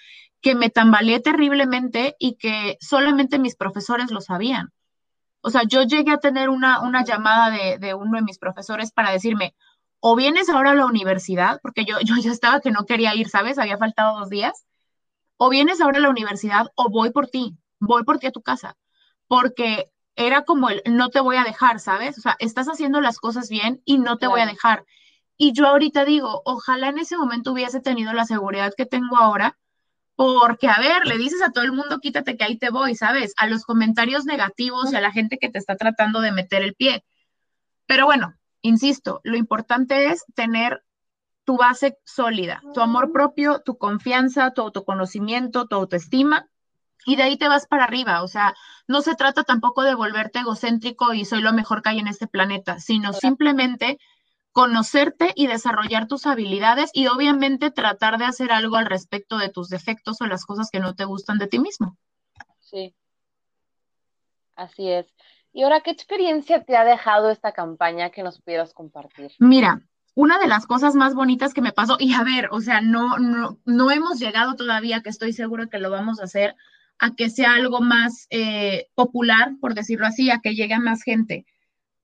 que 0.41 0.55
me 0.55 0.69
tambaleé 0.69 1.19
terriblemente 1.19 2.15
y 2.19 2.35
que 2.37 2.77
solamente 2.81 3.39
mis 3.39 3.55
profesores 3.55 4.11
lo 4.11 4.21
sabían. 4.21 4.71
O 5.41 5.49
sea, 5.49 5.63
yo 5.67 5.83
llegué 5.83 6.11
a 6.11 6.17
tener 6.17 6.49
una, 6.49 6.81
una 6.81 7.03
llamada 7.03 7.49
de, 7.49 7.77
de 7.79 7.93
uno 7.93 8.17
de 8.17 8.23
mis 8.23 8.37
profesores 8.39 8.91
para 8.91 9.11
decirme, 9.11 9.55
o 9.99 10.15
vienes 10.15 10.49
ahora 10.49 10.71
a 10.71 10.75
la 10.75 10.85
universidad, 10.85 11.59
porque 11.61 11.85
yo, 11.85 11.97
yo 12.03 12.15
ya 12.17 12.31
estaba 12.31 12.61
que 12.61 12.71
no 12.71 12.85
quería 12.85 13.15
ir, 13.15 13.29
¿sabes? 13.29 13.57
Había 13.57 13.77
faltado 13.77 14.19
dos 14.19 14.29
días, 14.29 14.65
o 15.37 15.49
vienes 15.49 15.81
ahora 15.81 15.97
a 15.97 16.01
la 16.01 16.09
universidad 16.09 16.67
o 16.75 16.89
voy 16.89 17.11
por 17.11 17.27
ti, 17.27 17.57
voy 17.79 18.03
por 18.03 18.19
ti 18.19 18.27
a 18.27 18.31
tu 18.31 18.41
casa, 18.41 18.77
porque 19.27 19.91
era 20.15 20.43
como 20.43 20.69
el 20.69 20.81
no 20.85 21.09
te 21.09 21.19
voy 21.19 21.37
a 21.37 21.43
dejar, 21.43 21.79
¿sabes? 21.79 22.17
O 22.17 22.21
sea, 22.21 22.35
estás 22.39 22.67
haciendo 22.67 23.01
las 23.01 23.17
cosas 23.17 23.49
bien 23.49 23.81
y 23.85 23.97
no 23.97 24.17
te 24.17 24.27
voy 24.27 24.41
a 24.41 24.45
dejar. 24.45 24.85
Y 25.43 25.53
yo 25.53 25.65
ahorita 25.65 26.05
digo, 26.05 26.43
ojalá 26.45 26.89
en 26.89 26.99
ese 26.99 27.17
momento 27.17 27.51
hubiese 27.51 27.81
tenido 27.81 28.13
la 28.13 28.25
seguridad 28.25 28.75
que 28.77 28.85
tengo 28.85 29.17
ahora, 29.17 29.57
porque, 30.15 30.67
a 30.67 30.77
ver, 30.77 31.07
le 31.07 31.17
dices 31.17 31.41
a 31.41 31.49
todo 31.51 31.63
el 31.63 31.71
mundo, 31.71 31.97
quítate 31.99 32.37
que 32.37 32.43
ahí 32.43 32.59
te 32.59 32.69
voy, 32.69 32.93
¿sabes? 32.93 33.33
A 33.37 33.47
los 33.47 33.65
comentarios 33.65 34.25
negativos 34.25 34.93
y 34.93 34.97
a 34.97 35.01
la 35.01 35.11
gente 35.11 35.39
que 35.39 35.49
te 35.49 35.57
está 35.57 35.77
tratando 35.77 36.21
de 36.21 36.31
meter 36.31 36.61
el 36.61 36.75
pie. 36.75 37.03
Pero 37.87 38.05
bueno, 38.05 38.35
insisto, 38.61 39.19
lo 39.23 39.35
importante 39.35 40.11
es 40.11 40.23
tener 40.35 40.83
tu 41.43 41.57
base 41.57 41.97
sólida, 42.05 42.61
tu 42.75 42.81
amor 42.81 43.11
propio, 43.11 43.63
tu 43.65 43.79
confianza, 43.79 44.53
tu 44.53 44.61
autoconocimiento, 44.61 45.65
tu 45.65 45.75
autoestima, 45.75 46.45
y 47.03 47.15
de 47.15 47.23
ahí 47.23 47.35
te 47.35 47.47
vas 47.47 47.65
para 47.65 47.85
arriba. 47.85 48.21
O 48.21 48.27
sea, 48.27 48.53
no 48.87 49.01
se 49.01 49.15
trata 49.15 49.43
tampoco 49.43 49.81
de 49.81 49.95
volverte 49.95 50.37
egocéntrico 50.37 51.15
y 51.15 51.25
soy 51.25 51.41
lo 51.41 51.51
mejor 51.51 51.81
que 51.81 51.89
hay 51.89 51.97
en 51.97 52.07
este 52.07 52.27
planeta, 52.27 52.77
sino 52.77 53.11
simplemente 53.11 53.97
conocerte 54.51 55.31
y 55.35 55.47
desarrollar 55.47 56.07
tus 56.07 56.25
habilidades 56.25 56.89
y 56.93 57.07
obviamente 57.07 57.71
tratar 57.71 58.17
de 58.17 58.25
hacer 58.25 58.51
algo 58.51 58.75
al 58.75 58.85
respecto 58.85 59.37
de 59.37 59.49
tus 59.49 59.69
defectos 59.69 60.21
o 60.21 60.25
las 60.25 60.45
cosas 60.45 60.69
que 60.71 60.79
no 60.79 60.93
te 60.93 61.05
gustan 61.05 61.37
de 61.37 61.47
ti 61.47 61.59
mismo. 61.59 61.97
Sí, 62.59 62.93
así 64.55 64.89
es. 64.89 65.13
Y 65.53 65.63
ahora, 65.63 65.81
¿qué 65.81 65.91
experiencia 65.91 66.63
te 66.63 66.77
ha 66.77 66.85
dejado 66.85 67.29
esta 67.29 67.51
campaña 67.51 68.09
que 68.09 68.23
nos 68.23 68.41
pudieras 68.41 68.73
compartir? 68.73 69.31
Mira, 69.39 69.81
una 70.15 70.39
de 70.39 70.47
las 70.47 70.65
cosas 70.65 70.95
más 70.95 71.13
bonitas 71.13 71.53
que 71.53 71.61
me 71.61 71.73
pasó, 71.73 71.97
y 71.99 72.13
a 72.13 72.23
ver, 72.23 72.49
o 72.51 72.61
sea, 72.61 72.81
no, 72.81 73.17
no, 73.17 73.59
no 73.65 73.91
hemos 73.91 74.19
llegado 74.19 74.55
todavía, 74.55 75.01
que 75.01 75.09
estoy 75.09 75.33
seguro 75.33 75.69
que 75.69 75.79
lo 75.79 75.89
vamos 75.89 76.19
a 76.19 76.25
hacer, 76.25 76.55
a 76.99 77.15
que 77.15 77.29
sea 77.29 77.53
algo 77.53 77.81
más 77.81 78.27
eh, 78.29 78.87
popular, 78.95 79.53
por 79.59 79.73
decirlo 79.73 80.05
así, 80.05 80.29
a 80.29 80.39
que 80.39 80.55
llegue 80.55 80.73
a 80.73 80.79
más 80.79 81.03
gente. 81.03 81.45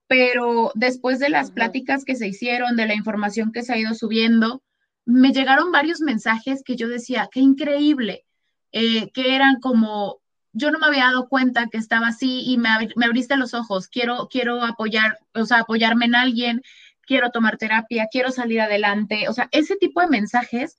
Pero 0.07 0.71
después 0.75 1.19
de 1.19 1.29
las 1.29 1.51
pláticas 1.51 2.05
que 2.05 2.15
se 2.15 2.27
hicieron, 2.27 2.75
de 2.75 2.87
la 2.87 2.95
información 2.95 3.51
que 3.51 3.63
se 3.63 3.73
ha 3.73 3.77
ido 3.77 3.93
subiendo, 3.93 4.63
me 5.05 5.31
llegaron 5.31 5.71
varios 5.71 6.01
mensajes 6.01 6.63
que 6.63 6.75
yo 6.75 6.87
decía, 6.87 7.29
qué 7.31 7.39
increíble, 7.39 8.25
eh, 8.71 9.09
que 9.11 9.35
eran 9.35 9.59
como, 9.59 10.19
yo 10.51 10.71
no 10.71 10.79
me 10.79 10.87
había 10.87 11.05
dado 11.05 11.29
cuenta 11.29 11.67
que 11.67 11.77
estaba 11.77 12.07
así 12.07 12.43
y 12.45 12.57
me, 12.57 12.69
abriste 13.03 13.37
los 13.37 13.53
ojos, 13.53 13.87
quiero, 13.87 14.27
quiero 14.29 14.63
apoyar, 14.63 15.17
o 15.33 15.45
sea, 15.45 15.59
apoyarme 15.59 16.05
en 16.05 16.15
alguien, 16.15 16.61
quiero 17.01 17.31
tomar 17.31 17.57
terapia, 17.57 18.07
quiero 18.11 18.31
salir 18.31 18.61
adelante. 18.61 19.29
O 19.29 19.33
sea, 19.33 19.47
ese 19.51 19.77
tipo 19.77 20.01
de 20.01 20.07
mensajes 20.07 20.77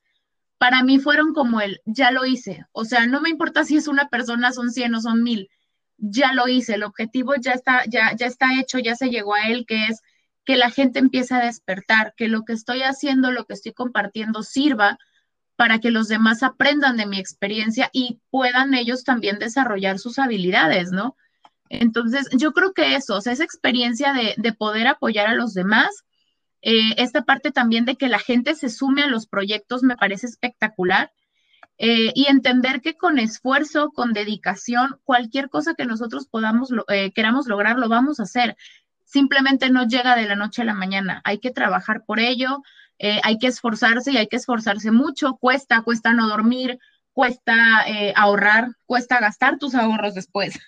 para 0.59 0.83
mí 0.83 0.99
fueron 0.99 1.33
como 1.33 1.61
el, 1.61 1.81
ya 1.87 2.11
lo 2.11 2.27
hice. 2.27 2.67
O 2.73 2.85
sea, 2.85 3.07
no 3.07 3.21
me 3.21 3.31
importa 3.31 3.65
si 3.65 3.77
es 3.77 3.89
una 3.89 4.09
persona, 4.09 4.53
son 4.53 4.71
100 4.71 4.95
o 4.95 5.01
son 5.01 5.23
mil. 5.23 5.49
Ya 5.99 6.33
lo 6.33 6.49
hice, 6.49 6.75
el 6.75 6.85
objetivo 6.85 7.35
ya 7.37 7.53
está, 7.53 7.85
ya, 7.87 8.15
ya 8.17 8.27
está 8.27 8.59
hecho, 8.59 8.79
ya 8.79 8.95
se 8.95 9.11
llegó 9.11 9.35
a 9.35 9.49
él, 9.49 9.67
que 9.67 9.87
es 9.87 10.01
que 10.45 10.57
la 10.57 10.71
gente 10.71 10.99
empiece 10.99 11.35
a 11.35 11.45
despertar, 11.45 12.15
que 12.17 12.29
lo 12.29 12.45
que 12.45 12.55
estoy 12.55 12.83
haciendo, 12.83 13.31
lo 13.33 13.45
que 13.45 13.53
estoy 13.53 13.73
compartiendo 13.73 14.43
sirva 14.43 14.99
para 15.57 15.81
que 15.81 15.91
los 15.91 16.09
demás 16.09 16.43
aprendan 16.43 16.97
de 16.97 17.05
mi 17.05 17.19
experiencia 17.19 17.91
y 17.93 18.21
puedan 18.31 18.75
ellos 18.75 19.03
también 19.03 19.39
desarrollar 19.39 19.99
sus 19.99 20.19
habilidades, 20.19 20.93
¿no? 20.93 21.17
Entonces, 21.69 22.29
yo 22.33 22.53
creo 22.53 22.73
que 22.73 22.95
eso, 22.95 23.19
esa 23.19 23.43
experiencia 23.43 24.15
de, 24.15 24.53
poder 24.53 24.87
apoyar 24.87 25.27
a 25.27 25.35
los 25.35 25.55
demás, 25.55 26.05
eh, 26.63 26.95
esta 26.97 27.23
parte 27.25 27.51
también 27.51 27.85
de 27.85 27.97
que 27.97 28.09
la 28.09 28.19
gente 28.19 28.55
se 28.55 28.69
sume 28.69 29.03
a 29.03 29.09
los 29.09 29.27
proyectos 29.27 29.83
me 29.83 29.97
parece 29.97 30.27
espectacular. 30.27 31.13
Eh, 31.79 32.13
y 32.15 32.27
entender 32.27 32.81
que 32.81 32.97
con 32.97 33.21
esfuerzo, 33.21 33.93
con 33.93 34.13
dedicación, 34.13 34.99
cualquier 35.05 35.49
cosa 35.49 35.75
que 35.75 35.85
nosotros 35.85 36.27
podamos, 36.27 36.71
eh, 36.89 37.13
queramos 37.13 37.47
lograr, 37.47 37.79
lo 37.79 37.89
vamos 37.89 38.19
a 38.19 38.25
hacer 38.25 38.57
simplemente 39.05 39.71
no 39.71 39.87
llega 39.87 40.17
de 40.17 40.27
la 40.27 40.37
noche 40.37 40.61
a 40.63 40.65
la 40.67 40.75
mañana. 40.75 41.23
Hay 41.25 41.39
que 41.39 41.51
trabajar 41.51 42.05
por 42.05 42.21
ello, 42.21 42.63
eh, 42.99 43.21
hay 43.25 43.39
que 43.39 43.47
esforzarse 43.47 44.13
y 44.13 44.19
hay 44.19 44.27
que 44.27 44.37
esforzarse 44.37 44.91
mucho. 44.91 45.39
Cuesta, 45.41 45.81
cuesta 45.81 46.13
no 46.13 46.29
dormir, 46.29 46.79
cuesta 47.15 47.87
ahorrar, 48.17 48.73
cuesta 48.85 49.19
gastar 49.19 49.59
tus 49.59 49.75
ahorros 49.75 50.15
después. 50.15 50.59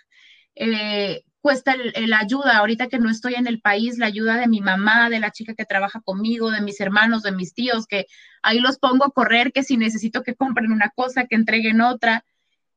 Eh, 1.41 1.43
cuesta 1.43 1.75
la 1.77 2.19
ayuda, 2.19 2.59
ahorita 2.59 2.89
que 2.89 2.99
no 2.99 3.11
estoy 3.11 3.35
en 3.35 3.47
el 3.47 3.61
país, 3.61 3.99
la 3.99 4.07
ayuda 4.07 4.37
de 4.37 4.47
mi 4.47 4.61
mamá, 4.61 5.09
de 5.11 5.21
la 5.21 5.31
chica 5.31 5.55
que 5.55 5.65
trabaja 5.65 6.01
conmigo, 6.01 6.51
de 6.51 6.61
mis 6.61 6.81
hermanos, 6.81 7.23
de 7.23 7.33
mis 7.33 7.55
tíos, 7.55 7.87
que 7.87 8.07
ahí 8.43 8.61
los 8.61 8.79
pongo 8.79 9.05
a 9.05 9.11
correr, 9.11 9.53
que 9.53 9.63
si 9.63 9.77
necesito 9.77 10.23
que 10.23 10.35
compren 10.35 10.73
una 10.73 10.91
cosa, 10.91 11.27
que 11.27 11.37
entreguen 11.37 11.81
otra. 11.81 12.25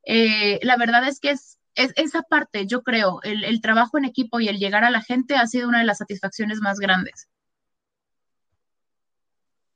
la 0.06 0.78
verdad 0.78 1.08
es 1.08 1.20
que 1.20 1.32
es, 1.32 1.60
es, 1.76 1.94
esa 1.96 2.24
parte, 2.24 2.66
yo 2.68 2.84
creo, 2.84 3.20
el, 3.24 3.62
trabajo 3.62 3.98
en 3.98 4.06
equipo 4.06 4.40
y 4.40 4.48
el 4.48 4.60
llegar 4.60 4.84
a 4.84 4.92
la 4.92 5.02
gente 5.02 5.36
ha 5.36 5.48
sido 5.48 5.68
una 5.68 5.80
de 5.80 5.86
las 5.86 5.98
satisfacciones 5.98 6.60
más 6.60 6.80
grandes. 6.80 7.28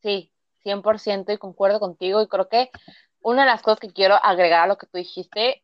Sí, 0.02 0.32
100% 0.63 1.34
y 1.34 1.38
concuerdo 1.38 1.80
contigo 1.80 2.21
y 2.21 2.28
creo 2.28 2.50
que 2.50 2.69
una 3.21 3.41
de 3.41 3.47
las 3.47 3.62
cosas 3.62 3.80
que 3.80 3.91
quiero 3.91 4.15
agregar 4.23 4.63
a 4.63 4.67
lo 4.67 4.78
que 4.78 4.88
tú 4.88 4.97
dijiste, 4.97 5.63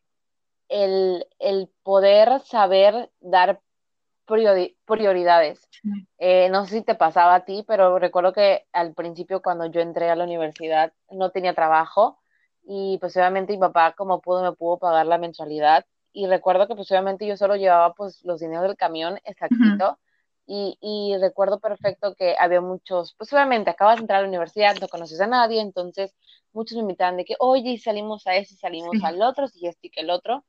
el, 0.68 1.70
poder 1.82 2.40
saber 2.40 3.10
dar 3.20 3.60
prioridades. 4.86 5.68
Eh, 6.18 6.48
no 6.50 6.64
sé 6.66 6.78
si 6.78 6.82
te 6.82 6.94
pasaba 6.94 7.34
a 7.34 7.44
ti, 7.44 7.64
pero 7.66 7.98
recuerdo 7.98 8.32
que 8.32 8.66
al 8.72 8.94
principio 8.94 9.42
cuando 9.42 9.66
yo 9.66 9.80
entré 9.80 10.10
a 10.10 10.16
la 10.16 10.24
universidad 10.24 10.92
no 11.10 11.30
tenía 11.30 11.54
trabajo 11.54 12.18
y 12.62 12.96
pues 12.98 13.16
obviamente 13.16 13.52
mi 13.52 13.58
papá 13.58 13.92
como 13.92 14.20
pudo 14.20 14.42
me 14.42 14.52
pudo 14.56 14.78
pagar 14.78 15.06
la 15.06 15.18
mensualidad. 15.18 15.84
Y 16.12 16.26
recuerdo 16.26 16.68
que 16.68 16.74
pues 16.74 16.90
obviamente 16.90 17.26
yo 17.26 17.36
solo 17.36 17.56
llevaba 17.56 17.92
pues 17.94 18.24
los 18.24 18.40
dineros 18.40 18.62
del 18.62 18.76
camión 18.76 19.18
exactito. 19.24 19.98
Y, 20.46 20.76
y, 20.82 21.16
recuerdo 21.18 21.58
perfecto 21.58 22.14
que 22.14 22.36
había 22.38 22.60
muchos, 22.60 23.14
pues 23.16 23.32
obviamente 23.32 23.70
acabas 23.70 23.96
de 23.96 24.02
entrar 24.02 24.18
a 24.18 24.22
la 24.22 24.28
universidad, 24.28 24.76
no 24.78 24.88
conoces 24.88 25.18
a 25.22 25.26
nadie, 25.26 25.62
entonces 25.62 26.14
muchos 26.52 26.76
me 26.76 26.82
invitaban 26.82 27.16
de 27.16 27.24
que, 27.24 27.34
oye, 27.38 27.78
salimos 27.78 28.26
a 28.26 28.36
ese, 28.36 28.54
salimos 28.56 29.02
al 29.02 29.22
otro, 29.22 29.48
si 29.48 29.66
este 29.66 29.86
y 29.86 29.90
que 29.90 30.02
el 30.02 30.10
otro, 30.10 30.44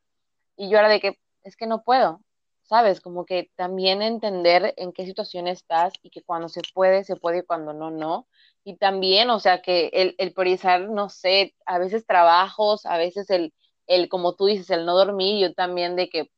y 0.57 0.69
yo 0.69 0.77
era 0.79 0.89
de 0.89 0.99
que, 0.99 1.19
es 1.43 1.55
que 1.57 1.67
no 1.67 1.83
puedo, 1.83 2.21
¿sabes? 2.63 3.01
Como 3.01 3.25
que 3.25 3.51
también 3.55 4.01
entender 4.01 4.73
en 4.77 4.91
qué 4.93 5.05
situación 5.05 5.47
estás 5.47 5.93
y 6.01 6.09
que 6.09 6.23
cuando 6.23 6.49
se 6.49 6.61
puede, 6.73 7.03
se 7.03 7.15
puede 7.15 7.39
y 7.39 7.43
cuando 7.43 7.73
no, 7.73 7.91
no. 7.91 8.27
Y 8.63 8.77
también, 8.77 9.29
o 9.29 9.39
sea, 9.39 9.61
que 9.61 9.89
el, 9.93 10.15
el 10.17 10.33
priorizar, 10.33 10.89
no 10.89 11.09
sé, 11.09 11.55
a 11.65 11.77
veces 11.79 12.05
trabajos, 12.07 12.85
a 12.85 12.97
veces 12.97 13.29
el, 13.29 13.53
el, 13.87 14.09
como 14.09 14.35
tú 14.35 14.45
dices, 14.47 14.69
el 14.71 14.85
no 14.85 14.95
dormir, 14.95 15.39
yo 15.49 15.53
también 15.53 15.95
de 15.95 16.09
que, 16.09 16.31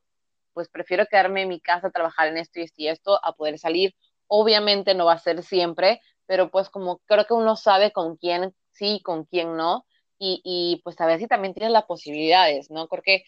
pues 0.53 0.69
prefiero 0.69 1.05
quedarme 1.07 1.43
en 1.43 1.49
mi 1.49 1.59
casa, 1.61 1.91
trabajar 1.91 2.27
en 2.27 2.37
esto 2.37 2.59
y 2.59 2.63
esto 2.63 2.81
y 2.81 2.87
esto, 2.87 3.19
a 3.23 3.33
poder 3.33 3.59
salir. 3.59 3.95
Obviamente 4.27 4.93
no 4.95 5.05
va 5.05 5.13
a 5.13 5.19
ser 5.19 5.43
siempre, 5.43 6.01
pero 6.25 6.49
pues 6.51 6.69
como 6.69 6.99
creo 7.05 7.25
que 7.25 7.33
uno 7.33 7.55
sabe 7.55 7.91
con 7.91 8.17
quién 8.17 8.53
sí, 8.71 9.01
con 9.03 9.25
quién 9.25 9.55
no, 9.57 9.85
y, 10.19 10.41
y 10.43 10.81
pues 10.83 10.99
a 11.01 11.05
ver 11.05 11.19
si 11.19 11.27
también 11.27 11.53
tienes 11.53 11.71
las 11.71 11.85
posibilidades, 11.85 12.71
¿no? 12.71 12.87
Porque 12.87 13.23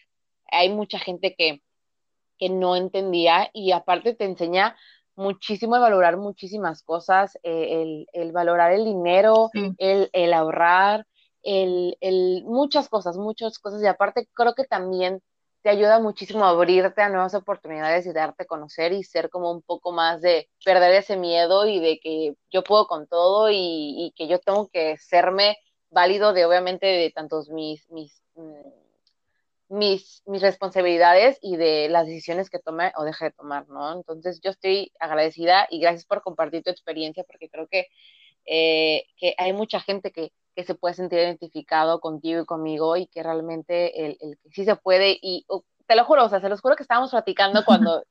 hay 0.51 0.69
mucha 0.69 0.99
gente 0.99 1.35
que, 1.35 1.61
que 2.37 2.49
no 2.49 2.75
entendía 2.75 3.49
y 3.53 3.71
aparte 3.71 4.13
te 4.13 4.25
enseña 4.25 4.75
muchísimo 5.15 5.75
de 5.75 5.81
valorar 5.81 6.17
muchísimas 6.17 6.81
cosas, 6.81 7.37
eh, 7.43 7.81
el, 7.81 8.07
el, 8.13 8.31
valorar 8.31 8.71
el 8.71 8.85
dinero, 8.85 9.49
el, 9.77 10.09
el, 10.13 10.33
ahorrar, 10.33 11.05
el, 11.43 11.97
el, 11.99 12.43
muchas 12.45 12.87
cosas, 12.87 13.17
muchas 13.17 13.59
cosas. 13.59 13.83
Y 13.83 13.87
aparte 13.87 14.29
creo 14.33 14.55
que 14.55 14.63
también 14.63 15.21
te 15.61 15.69
ayuda 15.69 15.99
muchísimo 15.99 16.45
a 16.45 16.49
abrirte 16.49 17.01
a 17.01 17.09
nuevas 17.09 17.33
oportunidades 17.33 18.05
y 18.05 18.13
darte 18.13 18.43
a 18.43 18.47
conocer 18.47 18.93
y 18.93 19.03
ser 19.03 19.29
como 19.29 19.51
un 19.51 19.61
poco 19.61 19.91
más 19.91 20.21
de 20.21 20.49
perder 20.63 20.93
ese 20.93 21.17
miedo 21.17 21.67
y 21.67 21.79
de 21.79 21.99
que 21.99 22.35
yo 22.49 22.63
puedo 22.63 22.87
con 22.87 23.07
todo 23.07 23.49
y, 23.51 24.13
que 24.15 24.27
yo 24.27 24.39
tengo 24.39 24.69
que 24.69 24.97
serme 24.97 25.57
válido 25.89 26.33
de 26.33 26.45
obviamente 26.45 26.85
de 26.85 27.11
tantos 27.11 27.49
mis, 27.49 27.89
mis, 27.91 28.23
mm, 28.35 28.78
mis, 29.69 30.23
mis 30.25 30.41
responsabilidades 30.41 31.39
y 31.41 31.57
de 31.57 31.89
las 31.89 32.05
decisiones 32.07 32.49
que 32.49 32.59
tome 32.59 32.91
o 32.95 33.03
deje 33.03 33.25
de 33.25 33.31
tomar, 33.31 33.67
¿no? 33.69 33.93
Entonces 33.93 34.41
yo 34.41 34.51
estoy 34.51 34.91
agradecida 34.99 35.67
y 35.69 35.79
gracias 35.79 36.05
por 36.05 36.21
compartir 36.21 36.63
tu 36.63 36.71
experiencia 36.71 37.23
porque 37.23 37.49
creo 37.49 37.67
que, 37.67 37.87
eh, 38.45 39.05
que 39.17 39.35
hay 39.37 39.53
mucha 39.53 39.79
gente 39.79 40.11
que 40.11 40.31
que 40.59 40.65
se 40.65 40.75
puede 40.75 40.93
sentir 40.93 41.19
identificado 41.19 42.01
contigo 42.01 42.41
y 42.41 42.45
conmigo 42.45 42.97
y 42.97 43.07
que 43.07 43.23
realmente 43.23 44.05
el, 44.05 44.17
el 44.19 44.37
sí 44.51 44.65
se 44.65 44.75
puede 44.75 45.17
y 45.21 45.45
te 45.87 45.95
lo 45.95 46.03
juro, 46.03 46.25
o 46.25 46.29
sea, 46.29 46.41
se 46.41 46.49
los 46.49 46.59
juro 46.59 46.75
que 46.75 46.83
estábamos 46.83 47.11
platicando 47.11 47.63
cuando 47.65 48.03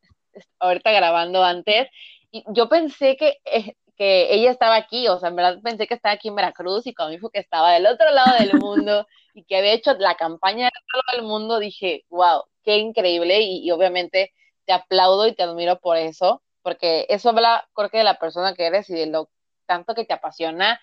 ahorita 0.58 0.90
grabando 0.92 1.44
antes 1.44 1.88
y 2.30 2.44
yo 2.48 2.70
pensé 2.70 3.18
que, 3.18 3.36
eh, 3.44 3.74
que 3.98 4.32
ella 4.32 4.52
estaba 4.52 4.76
aquí, 4.76 5.08
o 5.08 5.18
sea, 5.18 5.28
en 5.30 5.36
verdad 5.36 5.58
pensé 5.62 5.88
que 5.88 5.94
estaba 5.94 6.14
aquí 6.14 6.28
en 6.28 6.36
Veracruz 6.36 6.86
y 6.86 6.94
cuando 6.94 7.10
me 7.10 7.16
dijo 7.16 7.30
que 7.30 7.40
estaba 7.40 7.72
del 7.72 7.86
otro 7.86 8.10
lado 8.10 8.38
del 8.38 8.54
mundo 8.58 9.06
y 9.34 9.44
que 9.44 9.56
había 9.56 9.72
hecho 9.72 9.92
la 9.98 10.14
campaña 10.14 10.66
del 10.66 10.82
otro 10.84 11.02
lado 11.06 11.18
del 11.18 11.28
mundo, 11.28 11.58
dije, 11.58 12.04
wow, 12.08 12.44
qué 12.62 12.78
increíble 12.78 13.40
y, 13.40 13.66
y 13.66 13.70
obviamente 13.72 14.32
te 14.66 14.72
aplaudo 14.72 15.26
y 15.26 15.34
te 15.34 15.42
admiro 15.42 15.80
por 15.80 15.96
eso, 15.96 16.42
porque 16.62 17.06
eso 17.08 17.30
habla, 17.30 17.68
creo 17.74 17.90
que 17.90 17.98
de 17.98 18.04
la 18.04 18.18
persona 18.18 18.54
que 18.54 18.66
eres 18.66 18.88
y 18.88 18.94
de 18.94 19.06
lo 19.06 19.30
tanto 19.66 19.94
que 19.94 20.04
te 20.04 20.14
apasiona 20.14 20.80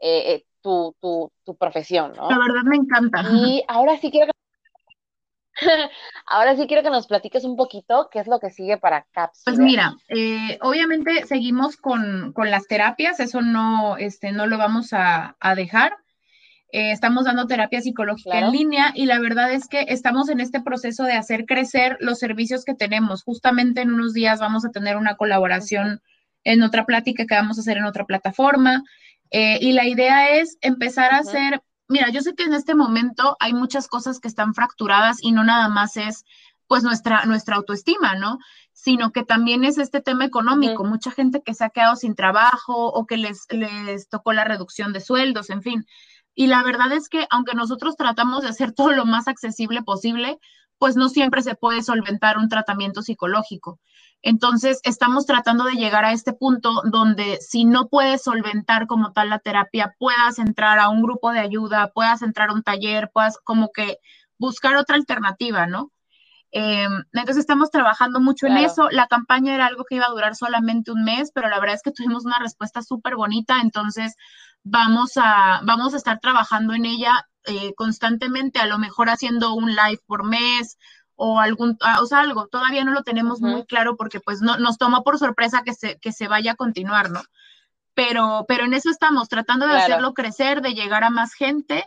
eh, 0.00 0.34
eh 0.34 0.44
tu, 0.62 0.96
tu, 0.98 1.30
tu 1.44 1.56
profesión, 1.56 2.14
¿no? 2.16 2.30
La 2.30 2.38
verdad 2.38 2.62
me 2.64 2.76
encanta. 2.76 3.22
Y 3.34 3.62
ahora 3.68 3.98
sí 3.98 4.10
quiero 4.10 4.28
que 4.28 4.33
Ahora 6.26 6.56
sí 6.56 6.66
quiero 6.66 6.82
que 6.82 6.90
nos 6.90 7.06
platiques 7.06 7.44
un 7.44 7.56
poquito 7.56 8.08
qué 8.10 8.20
es 8.20 8.26
lo 8.26 8.40
que 8.40 8.50
sigue 8.50 8.78
para 8.78 9.06
CAPS. 9.12 9.42
Pues 9.44 9.58
mira, 9.58 9.96
eh, 10.08 10.58
obviamente 10.60 11.26
seguimos 11.26 11.76
con, 11.76 12.32
con, 12.32 12.50
las 12.50 12.66
terapias, 12.66 13.20
eso 13.20 13.40
no, 13.40 13.96
este, 13.96 14.32
no 14.32 14.46
lo 14.46 14.58
vamos 14.58 14.92
a, 14.92 15.36
a 15.40 15.54
dejar. 15.54 15.96
Eh, 16.74 16.90
estamos 16.90 17.24
dando 17.24 17.46
terapia 17.46 17.80
psicológica 17.80 18.36
en 18.36 18.50
línea 18.50 18.90
y 18.96 19.06
la 19.06 19.20
verdad 19.20 19.52
es 19.52 19.68
que 19.68 19.82
estamos 19.88 20.28
en 20.28 20.40
este 20.40 20.60
proceso 20.60 21.04
de 21.04 21.12
hacer 21.12 21.46
crecer 21.46 21.96
los 22.00 22.18
servicios 22.18 22.64
que 22.64 22.74
tenemos. 22.74 23.22
Justamente 23.22 23.82
en 23.82 23.92
unos 23.92 24.12
días 24.12 24.40
vamos 24.40 24.64
a 24.64 24.70
tener 24.70 24.96
una 24.96 25.16
colaboración 25.16 26.02
en 26.42 26.62
otra 26.64 26.84
plática 26.84 27.26
que 27.26 27.34
vamos 27.36 27.58
a 27.58 27.60
hacer 27.60 27.76
en 27.76 27.84
otra 27.84 28.06
plataforma. 28.06 28.82
Eh, 29.30 29.58
y 29.60 29.70
la 29.70 29.86
idea 29.86 30.36
es 30.36 30.58
empezar 30.62 31.14
a 31.14 31.18
hacer, 31.18 31.62
mira, 31.88 32.10
yo 32.10 32.20
sé 32.20 32.34
que 32.34 32.44
en 32.44 32.54
este 32.54 32.74
momento 32.74 33.36
hay 33.40 33.52
muchas 33.52 33.88
cosas 33.88 34.20
que 34.20 34.28
están 34.28 34.54
fracturadas 34.54 35.18
y 35.22 35.32
no 35.32 35.44
nada 35.44 35.68
más 35.68 35.96
es 35.96 36.24
pues 36.66 36.82
nuestra, 36.82 37.24
nuestra 37.26 37.56
autoestima, 37.56 38.14
¿no? 38.14 38.38
Sino 38.72 39.12
que 39.12 39.24
también 39.24 39.64
es 39.64 39.78
este 39.78 40.00
tema 40.00 40.24
económico, 40.24 40.84
mucha 40.84 41.10
gente 41.10 41.42
que 41.44 41.54
se 41.54 41.64
ha 41.64 41.70
quedado 41.70 41.96
sin 41.96 42.14
trabajo 42.14 42.88
o 42.88 43.06
que 43.06 43.16
les, 43.16 43.46
les 43.50 44.08
tocó 44.08 44.32
la 44.32 44.44
reducción 44.44 44.92
de 44.92 45.00
sueldos, 45.00 45.50
en 45.50 45.62
fin. 45.62 45.86
Y 46.34 46.46
la 46.48 46.62
verdad 46.62 46.92
es 46.92 47.08
que 47.08 47.26
aunque 47.30 47.54
nosotros 47.54 47.96
tratamos 47.96 48.42
de 48.42 48.48
hacer 48.48 48.72
todo 48.74 48.92
lo 48.92 49.04
más 49.04 49.28
accesible 49.28 49.82
posible, 49.82 50.38
pues 50.78 50.96
no 50.96 51.08
siempre 51.08 51.42
se 51.42 51.54
puede 51.54 51.82
solventar 51.82 52.38
un 52.38 52.48
tratamiento 52.48 53.02
psicológico. 53.02 53.78
Entonces, 54.26 54.80
estamos 54.84 55.26
tratando 55.26 55.64
de 55.64 55.74
llegar 55.74 56.06
a 56.06 56.12
este 56.12 56.32
punto 56.32 56.80
donde 56.90 57.36
si 57.42 57.66
no 57.66 57.88
puedes 57.88 58.22
solventar 58.22 58.86
como 58.86 59.12
tal 59.12 59.28
la 59.28 59.38
terapia, 59.38 59.94
puedas 59.98 60.38
entrar 60.38 60.78
a 60.78 60.88
un 60.88 61.02
grupo 61.02 61.30
de 61.30 61.40
ayuda, 61.40 61.92
puedas 61.92 62.22
entrar 62.22 62.48
a 62.48 62.54
un 62.54 62.62
taller, 62.62 63.10
puedas 63.12 63.36
como 63.44 63.70
que 63.70 63.98
buscar 64.38 64.76
otra 64.76 64.96
alternativa, 64.96 65.66
¿no? 65.66 65.92
Em, 66.52 67.04
entonces 67.12 67.36
estamos 67.36 67.70
trabajando 67.70 68.18
mucho 68.18 68.46
en 68.46 68.56
eso. 68.56 68.88
La 68.90 69.08
campaña 69.08 69.54
era 69.54 69.66
algo 69.66 69.84
que 69.84 69.96
iba 69.96 70.06
a 70.06 70.10
durar 70.10 70.34
solamente 70.34 70.90
un 70.90 71.04
mes, 71.04 71.30
pero 71.34 71.50
la 71.50 71.60
verdad 71.60 71.74
es 71.74 71.82
que 71.82 71.92
tuvimos 71.92 72.24
una 72.24 72.38
respuesta 72.38 72.80
súper 72.80 73.16
bonita, 73.16 73.60
entonces 73.60 74.16
vamos 74.62 75.18
a, 75.18 75.60
vamos 75.64 75.92
a 75.92 75.98
estar 75.98 76.18
trabajando 76.18 76.72
en 76.72 76.86
ella 76.86 77.28
eh, 77.44 77.74
constantemente, 77.76 78.58
a 78.58 78.66
lo 78.66 78.78
mejor 78.78 79.10
haciendo 79.10 79.52
un 79.52 79.68
live 79.68 80.00
por 80.06 80.24
mes 80.24 80.78
o 81.16 81.38
algún, 81.40 81.76
ah, 81.80 82.00
o 82.02 82.06
sea, 82.06 82.20
algo, 82.20 82.48
todavía 82.48 82.84
no 82.84 82.92
lo 82.92 83.02
tenemos 83.02 83.40
muy 83.40 83.64
claro 83.64 83.96
porque 83.96 84.20
pues 84.20 84.40
no, 84.40 84.56
nos 84.58 84.78
toma 84.78 85.02
por 85.02 85.18
sorpresa 85.18 85.62
que 85.64 85.74
se, 85.74 85.98
que 85.98 86.12
se 86.12 86.28
vaya 86.28 86.52
a 86.52 86.56
continuar, 86.56 87.10
¿no? 87.10 87.22
pero, 87.94 88.44
pero 88.46 88.64
en 88.64 88.74
eso 88.74 88.90
estamos, 88.90 89.28
tratando 89.28 89.66
de 89.66 89.76
hacerlo 89.76 90.14
crecer, 90.14 90.60
de 90.60 90.74
llegar 90.74 91.04
a 91.04 91.10
más 91.10 91.32
gente 91.32 91.84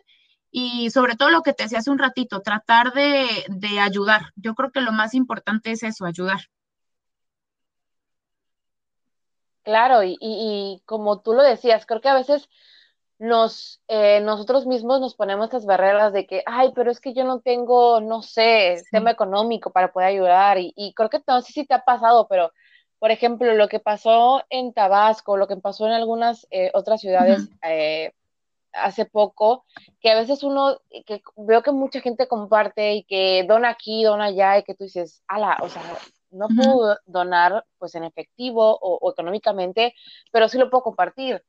y 0.49 0.89
sobre 0.89 1.15
todo 1.15 1.29
lo 1.29 1.43
que 1.43 1.53
te 1.53 1.63
decía 1.63 1.79
hace 1.79 1.91
un 1.91 1.99
ratito, 1.99 2.41
tratar 2.41 2.93
de, 2.93 3.27
de 3.49 3.79
ayudar. 3.79 4.31
Yo 4.35 4.55
creo 4.55 4.71
que 4.71 4.81
lo 4.81 4.91
más 4.91 5.13
importante 5.13 5.71
es 5.71 5.83
eso, 5.83 6.05
ayudar. 6.05 6.39
Claro, 9.63 10.01
y, 10.01 10.17
y, 10.21 10.81
como 10.85 11.19
tú 11.19 11.33
lo 11.33 11.43
decías, 11.43 11.85
creo 11.85 11.99
que 11.99 12.07
a 12.07 12.13
veces 12.13 12.49
nos, 13.19 13.81
eh, 13.87 14.19
nosotros 14.21 14.65
mismos 14.67 15.01
nos 15.01 15.15
ponemos 15.15 15.45
estas 15.45 15.65
barreras 15.65 16.13
de 16.13 16.27
que, 16.27 16.43
ay, 16.45 16.71
pero 16.75 16.91
es 16.91 16.99
que 16.99 17.13
yo 17.13 17.23
no 17.23 17.39
tengo, 17.39 17.99
no 17.99 18.21
sé, 18.21 18.83
tema 18.91 19.11
económico 19.11 19.71
para 19.71 19.91
poder 19.91 20.09
ayudar. 20.09 20.59
Y, 20.59 20.73
y, 20.75 20.93
creo 20.93 21.09
que 21.09 21.21
no 21.27 21.41
sé 21.41 21.53
si 21.53 21.65
te 21.65 21.73
ha 21.73 21.83
pasado, 21.83 22.27
pero, 22.27 22.51
por 22.99 23.11
ejemplo, 23.11 23.53
lo 23.55 23.67
que 23.67 23.79
pasó 23.79 24.43
en 24.49 24.73
Tabasco, 24.73 25.37
lo 25.37 25.47
que 25.47 25.57
pasó 25.57 25.87
en 25.87 25.93
algunas 25.93 26.47
eh, 26.51 26.71
otras 26.73 27.01
ciudades 27.01 27.49
eh, 27.63 28.11
hace 28.73 29.05
poco, 29.05 29.65
que 29.99 30.11
a 30.11 30.15
veces 30.15 30.43
uno, 30.43 30.79
que 31.05 31.21
veo 31.37 31.63
que 31.63 31.71
mucha 31.71 32.01
gente 32.01 32.27
comparte 32.27 32.93
y 32.93 33.03
que 33.03 33.45
dona 33.47 33.69
aquí, 33.69 34.03
dona 34.03 34.25
allá, 34.25 34.59
y 34.59 34.63
que 34.63 34.75
tú 34.75 34.83
dices, 34.83 35.23
ala, 35.27 35.57
o 35.61 35.69
sea, 35.69 35.81
no 36.29 36.47
puedo 36.49 36.97
donar 37.05 37.65
pues 37.79 37.95
en 37.95 38.03
efectivo 38.03 38.77
o, 38.79 38.99
o 39.01 39.11
económicamente, 39.11 39.95
pero 40.31 40.49
sí 40.49 40.57
lo 40.59 40.69
puedo 40.69 40.83
compartir 40.83 41.43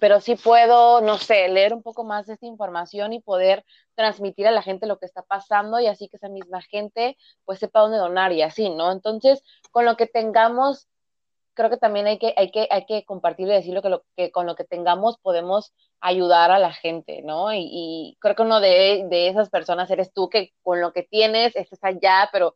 pero 0.00 0.20
sí 0.20 0.36
puedo, 0.36 1.00
no 1.00 1.18
sé, 1.18 1.48
leer 1.48 1.74
un 1.74 1.82
poco 1.82 2.04
más 2.04 2.26
de 2.26 2.34
esta 2.34 2.46
información 2.46 3.12
y 3.12 3.20
poder 3.20 3.64
transmitir 3.94 4.46
a 4.46 4.50
la 4.50 4.62
gente 4.62 4.86
lo 4.86 4.98
que 4.98 5.06
está 5.06 5.22
pasando 5.22 5.80
y 5.80 5.86
así 5.86 6.08
que 6.08 6.16
esa 6.16 6.28
misma 6.28 6.62
gente 6.62 7.16
pues 7.44 7.58
sepa 7.58 7.80
dónde 7.80 7.98
donar 7.98 8.32
y 8.32 8.42
así, 8.42 8.70
¿no? 8.70 8.92
Entonces, 8.92 9.42
con 9.70 9.84
lo 9.84 9.96
que 9.96 10.06
tengamos, 10.06 10.88
creo 11.54 11.70
que 11.70 11.76
también 11.76 12.06
hay 12.06 12.18
que, 12.18 12.34
hay 12.36 12.50
que, 12.50 12.66
hay 12.70 12.86
que 12.86 13.04
compartir 13.04 13.46
y 13.48 13.52
decir 13.52 13.74
lo 13.74 13.82
que, 13.82 13.90
lo 13.90 14.04
que 14.16 14.30
con 14.30 14.46
lo 14.46 14.56
que 14.56 14.64
tengamos 14.64 15.18
podemos 15.18 15.72
ayudar 16.00 16.50
a 16.50 16.58
la 16.58 16.72
gente, 16.72 17.22
¿no? 17.22 17.52
Y, 17.52 17.68
y 17.70 18.16
creo 18.20 18.34
que 18.34 18.42
uno 18.42 18.60
de, 18.60 19.06
de, 19.10 19.28
esas 19.28 19.50
personas 19.50 19.90
eres 19.90 20.12
tú 20.12 20.28
que 20.28 20.54
con 20.62 20.80
lo 20.80 20.92
que 20.92 21.02
tienes 21.02 21.54
estás 21.56 21.80
allá, 21.82 22.28
pero 22.32 22.54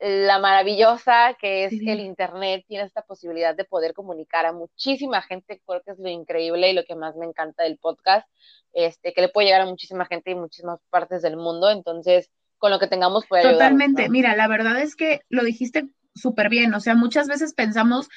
la 0.00 0.38
maravillosa 0.38 1.36
que 1.40 1.64
es 1.64 1.72
el 1.72 2.00
Internet 2.00 2.64
tiene 2.68 2.84
esta 2.84 3.02
posibilidad 3.02 3.56
de 3.56 3.64
poder 3.64 3.94
comunicar 3.94 4.46
a 4.46 4.52
muchísima 4.52 5.22
gente, 5.22 5.60
creo 5.66 5.82
que 5.82 5.90
es 5.90 5.98
lo 5.98 6.08
increíble 6.08 6.70
y 6.70 6.74
lo 6.74 6.84
que 6.84 6.94
más 6.94 7.16
me 7.16 7.26
encanta 7.26 7.64
del 7.64 7.78
podcast, 7.78 8.28
este, 8.72 9.12
que 9.12 9.22
le 9.22 9.28
puede 9.28 9.48
llegar 9.48 9.62
a 9.62 9.66
muchísima 9.66 10.06
gente 10.06 10.30
y 10.30 10.36
muchísimas 10.36 10.78
partes 10.90 11.22
del 11.22 11.36
mundo, 11.36 11.70
entonces 11.70 12.30
con 12.58 12.70
lo 12.70 12.78
que 12.78 12.86
tengamos 12.86 13.26
puede 13.26 13.42
ayudar. 13.42 13.56
Totalmente, 13.56 14.08
mira, 14.08 14.36
la 14.36 14.46
verdad 14.46 14.80
es 14.80 14.94
que 14.94 15.22
lo 15.28 15.42
dijiste 15.42 15.88
súper 16.14 16.48
bien, 16.48 16.74
o 16.74 16.80
sea, 16.80 16.94
muchas 16.94 17.26
veces 17.26 17.54
pensamos 17.54 18.08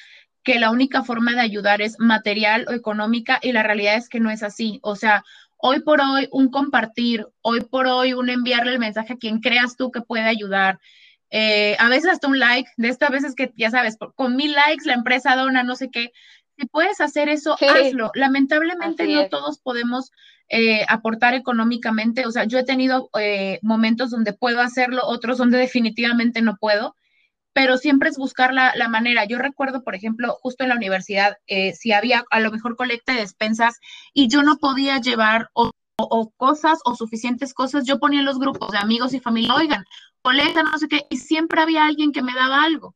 que 0.44 0.58
la 0.58 0.70
única 0.70 1.02
forma 1.02 1.32
de 1.32 1.40
ayudar 1.40 1.82
es 1.82 1.98
material 1.98 2.64
o 2.68 2.72
económica 2.72 3.38
y 3.42 3.52
la 3.52 3.62
realidad 3.62 3.96
es 3.96 4.08
que 4.08 4.20
no 4.20 4.30
es 4.30 4.42
así, 4.42 4.78
o 4.82 4.94
sea, 4.94 5.24
hoy 5.56 5.80
por 5.80 6.00
hoy 6.00 6.28
un 6.30 6.50
compartir, 6.50 7.26
hoy 7.40 7.60
por 7.60 7.86
hoy 7.86 8.12
un 8.12 8.30
enviarle 8.30 8.72
el 8.72 8.78
mensaje 8.78 9.14
a 9.14 9.18
quien 9.18 9.40
creas 9.40 9.76
tú 9.76 9.90
que 9.90 10.00
puede 10.00 10.24
ayudar, 10.24 10.78
eh, 11.34 11.76
a 11.78 11.88
veces 11.88 12.10
hasta 12.10 12.28
un 12.28 12.38
like, 12.38 12.70
de 12.76 12.88
estas 12.88 13.10
veces 13.10 13.34
que 13.34 13.52
ya 13.56 13.70
sabes, 13.70 13.96
con 14.14 14.36
mil 14.36 14.52
likes 14.52 14.84
la 14.84 14.92
empresa 14.92 15.34
dona 15.34 15.62
no 15.62 15.76
sé 15.76 15.90
qué. 15.90 16.12
Si 16.58 16.66
puedes 16.66 17.00
hacer 17.00 17.30
eso, 17.30 17.56
hazlo. 17.58 18.10
Lamentablemente 18.14 19.06
no 19.08 19.28
todos 19.30 19.58
podemos 19.58 20.12
eh, 20.50 20.84
aportar 20.88 21.32
económicamente. 21.32 22.26
O 22.26 22.30
sea, 22.30 22.44
yo 22.44 22.58
he 22.58 22.64
tenido 22.64 23.08
eh, 23.18 23.58
momentos 23.62 24.10
donde 24.10 24.34
puedo 24.34 24.60
hacerlo, 24.60 25.00
otros 25.06 25.38
donde 25.38 25.56
definitivamente 25.66 26.42
no 26.42 26.58
puedo, 26.60 26.96
pero 27.54 27.78
siempre 27.78 28.10
es 28.10 28.18
buscar 28.18 28.52
la, 28.52 28.74
la 28.76 28.88
manera. 28.88 29.24
Yo 29.24 29.38
recuerdo, 29.38 29.82
por 29.82 29.94
ejemplo, 29.94 30.36
justo 30.42 30.64
en 30.64 30.68
la 30.68 30.76
universidad, 30.76 31.38
si 31.74 31.92
había 31.92 32.24
a 32.30 32.40
lo 32.40 32.52
mejor 32.52 32.76
colecta 32.76 33.14
de 33.14 33.20
despensas 33.20 33.80
y 34.12 34.28
yo 34.28 34.42
no 34.42 34.58
podía 34.58 35.00
llevar 35.00 35.48
o, 35.54 35.70
o 36.10 36.30
cosas 36.30 36.80
o 36.84 36.94
suficientes 36.94 37.54
cosas, 37.54 37.84
yo 37.84 37.98
ponía 37.98 38.20
en 38.20 38.26
los 38.26 38.38
grupos 38.38 38.70
de 38.70 38.78
amigos 38.78 39.14
y 39.14 39.20
familia, 39.20 39.54
oigan, 39.54 39.84
coleta, 40.22 40.62
no 40.62 40.78
sé 40.78 40.88
qué, 40.88 41.06
y 41.10 41.18
siempre 41.18 41.60
había 41.60 41.84
alguien 41.84 42.12
que 42.12 42.22
me 42.22 42.34
daba 42.34 42.62
algo. 42.62 42.94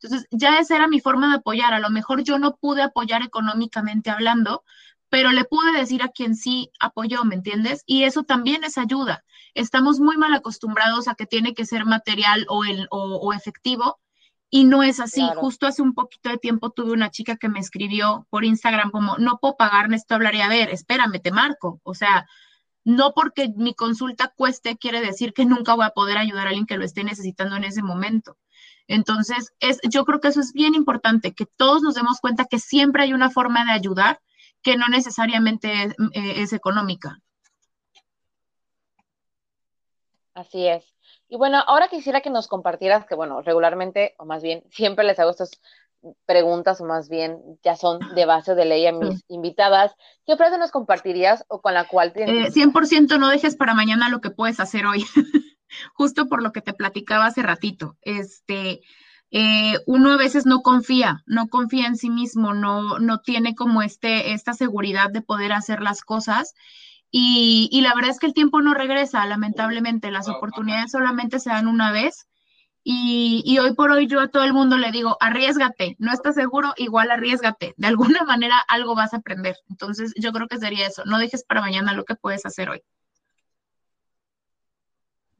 Entonces, 0.00 0.28
ya 0.30 0.58
esa 0.58 0.76
era 0.76 0.86
mi 0.86 1.00
forma 1.00 1.28
de 1.28 1.36
apoyar. 1.36 1.74
A 1.74 1.80
lo 1.80 1.90
mejor 1.90 2.22
yo 2.22 2.38
no 2.38 2.56
pude 2.56 2.82
apoyar 2.82 3.22
económicamente 3.22 4.10
hablando, 4.10 4.62
pero 5.08 5.32
le 5.32 5.44
pude 5.44 5.72
decir 5.72 6.02
a 6.02 6.08
quien 6.08 6.36
sí 6.36 6.70
apoyó, 6.78 7.24
¿me 7.24 7.34
entiendes? 7.34 7.82
Y 7.86 8.04
eso 8.04 8.22
también 8.22 8.64
es 8.64 8.78
ayuda. 8.78 9.24
Estamos 9.54 9.98
muy 9.98 10.16
mal 10.16 10.34
acostumbrados 10.34 11.08
a 11.08 11.14
que 11.14 11.26
tiene 11.26 11.54
que 11.54 11.66
ser 11.66 11.84
material 11.84 12.46
o, 12.48 12.64
el, 12.64 12.86
o, 12.90 13.32
efectivo, 13.32 13.98
y 14.50 14.64
no 14.64 14.82
es 14.82 15.00
así. 15.00 15.22
Justo 15.36 15.66
hace 15.66 15.82
un 15.82 15.94
poquito 15.94 16.30
de 16.30 16.38
tiempo 16.38 16.70
tuve 16.70 16.92
una 16.92 17.10
chica 17.10 17.36
que 17.36 17.48
me 17.48 17.58
escribió 17.58 18.26
por 18.30 18.44
Instagram 18.44 18.90
como, 18.90 19.16
no 19.18 19.38
puedo 19.38 19.56
pagar, 19.56 19.92
esto 19.92 20.14
hablaría, 20.14 20.46
a 20.46 20.48
ver, 20.48 20.70
espérame, 20.70 21.20
te 21.20 21.32
marco. 21.32 21.80
O 21.82 21.94
sea, 21.94 22.26
no 22.88 23.12
porque 23.12 23.52
mi 23.54 23.74
consulta 23.74 24.32
cueste 24.34 24.78
quiere 24.78 25.02
decir 25.02 25.34
que 25.34 25.44
nunca 25.44 25.74
voy 25.74 25.84
a 25.84 25.90
poder 25.90 26.16
ayudar 26.16 26.46
a 26.46 26.48
alguien 26.48 26.64
que 26.64 26.78
lo 26.78 26.86
esté 26.86 27.04
necesitando 27.04 27.54
en 27.54 27.64
ese 27.64 27.82
momento. 27.82 28.38
Entonces, 28.86 29.52
es, 29.60 29.78
yo 29.90 30.06
creo 30.06 30.20
que 30.20 30.28
eso 30.28 30.40
es 30.40 30.54
bien 30.54 30.74
importante, 30.74 31.34
que 31.34 31.44
todos 31.44 31.82
nos 31.82 31.94
demos 31.94 32.18
cuenta 32.20 32.46
que 32.46 32.58
siempre 32.58 33.02
hay 33.02 33.12
una 33.12 33.28
forma 33.28 33.66
de 33.66 33.72
ayudar 33.72 34.22
que 34.62 34.78
no 34.78 34.86
necesariamente 34.88 35.82
es, 35.82 35.92
eh, 36.14 36.40
es 36.40 36.54
económica. 36.54 37.20
Así 40.32 40.66
es. 40.66 40.82
Y 41.28 41.36
bueno, 41.36 41.62
ahora 41.66 41.88
quisiera 41.88 42.22
que 42.22 42.30
nos 42.30 42.48
compartieras 42.48 43.04
que, 43.04 43.14
bueno, 43.14 43.42
regularmente, 43.42 44.14
o 44.16 44.24
más 44.24 44.42
bien, 44.42 44.64
siempre 44.70 45.04
les 45.04 45.18
hago 45.18 45.32
estos 45.32 45.60
preguntas, 46.26 46.80
o 46.80 46.84
más 46.84 47.08
bien 47.08 47.38
ya 47.62 47.76
son 47.76 47.98
de 48.14 48.24
base 48.24 48.54
de 48.54 48.64
ley 48.64 48.86
a 48.86 48.92
mis 48.92 49.24
invitadas. 49.28 49.94
¿Qué 50.26 50.36
frase 50.36 50.58
nos 50.58 50.70
compartirías 50.70 51.44
o 51.48 51.60
con 51.60 51.74
la 51.74 51.84
cual 51.88 52.12
te... 52.12 52.24
Eh, 52.24 52.50
100% 52.50 53.18
no 53.18 53.28
dejes 53.28 53.56
para 53.56 53.74
mañana 53.74 54.08
lo 54.08 54.20
que 54.20 54.30
puedes 54.30 54.60
hacer 54.60 54.86
hoy, 54.86 55.04
justo 55.94 56.26
por 56.26 56.42
lo 56.42 56.52
que 56.52 56.62
te 56.62 56.74
platicaba 56.74 57.26
hace 57.26 57.42
ratito. 57.42 57.96
Este, 58.02 58.80
eh, 59.30 59.74
uno 59.86 60.12
a 60.12 60.16
veces 60.16 60.46
no 60.46 60.62
confía, 60.62 61.22
no 61.26 61.48
confía 61.48 61.86
en 61.86 61.96
sí 61.96 62.10
mismo, 62.10 62.54
no, 62.54 62.98
no 62.98 63.20
tiene 63.20 63.54
como 63.54 63.82
este, 63.82 64.32
esta 64.32 64.54
seguridad 64.54 65.10
de 65.10 65.22
poder 65.22 65.52
hacer 65.52 65.82
las 65.82 66.02
cosas. 66.02 66.54
Y, 67.10 67.68
y 67.72 67.80
la 67.80 67.94
verdad 67.94 68.10
es 68.10 68.18
que 68.18 68.26
el 68.26 68.34
tiempo 68.34 68.60
no 68.60 68.74
regresa, 68.74 69.24
lamentablemente, 69.26 70.10
las 70.10 70.28
oportunidades 70.28 70.90
solamente 70.90 71.40
se 71.40 71.50
dan 71.50 71.66
una 71.66 71.90
vez 71.90 72.28
y, 72.84 73.58
hoy 73.58 73.74
por 73.74 73.90
hoy 73.90 74.06
yo 74.06 74.20
a 74.20 74.28
todo 74.28 74.44
el 74.44 74.54
mundo 74.54 74.78
le 74.78 74.90
digo, 74.90 75.16
arriesgate, 75.20 75.96
no 75.98 76.12
estás 76.12 76.34
seguro, 76.34 76.72
igual 76.76 77.10
arriesgate, 77.10 77.74
de 77.76 77.86
alguna 77.86 78.22
manera 78.26 78.58
algo 78.68 78.94
vas 78.94 79.12
a 79.12 79.18
aprender. 79.18 79.56
Entonces 79.68 80.14
yo 80.16 80.32
creo 80.32 80.48
que 80.48 80.58
sería 80.58 80.86
eso, 80.86 81.04
no 81.04 81.18
dejes 81.18 81.44
para 81.44 81.60
mañana 81.60 81.92
lo 81.92 82.04
que 82.04 82.14
puedes 82.14 82.46
hacer 82.46 82.70
hoy. 82.70 82.82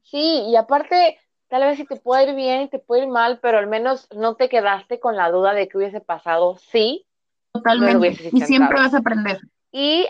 Sí, 0.03 0.45
y 0.49 0.57
aparte, 0.57 1.19
tal 1.49 1.63
vez 1.63 1.77
si 1.77 1.85
te 1.85 1.97
puede 1.97 2.31
ir 2.31 2.35
bien 2.35 2.63
y 2.63 2.69
te 2.69 2.79
puede 2.79 3.03
ir 3.03 3.09
mal, 3.09 3.41
pero 3.41 3.59
al 3.59 3.67
menos 3.67 4.09
no 4.15 4.37
te 4.37 4.49
quedaste 4.49 5.01
con 5.01 5.17
la 5.17 5.31
duda 5.31 5.53
de 5.53 5.69
que 5.69 5.79
hubiese 5.79 6.01
pasado, 6.01 6.57
sí. 6.59 7.07
Totalmente, 7.53 8.31
y 8.33 8.41
siempre 8.43 8.79
vas 8.79 8.95
a 8.95 8.99
aprender. 8.99 9.41
Y 9.73 10.09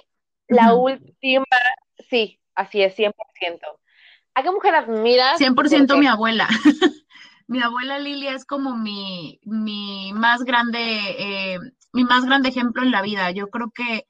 la 0.48 0.74
última, 0.74 1.46
sí, 2.08 2.40
así 2.54 2.82
es, 2.82 2.94
100%. 2.94 3.78
¿A 4.38 4.42
qué 4.44 4.52
mujer 4.52 4.72
admiras? 4.76 5.40
100% 5.40 5.98
mi 5.98 6.06
abuela. 6.06 6.46
mi 7.48 7.60
abuela 7.60 7.98
Lilia 7.98 8.34
es 8.34 8.44
como 8.44 8.76
mi, 8.76 9.40
mi 9.42 10.12
más 10.12 10.44
grande, 10.44 10.78
eh, 11.18 11.58
mi 11.92 12.04
más 12.04 12.24
grande 12.24 12.50
ejemplo 12.50 12.84
en 12.84 12.92
la 12.92 13.02
vida. 13.02 13.32
Yo 13.32 13.48
creo 13.48 13.72
que 13.72 14.06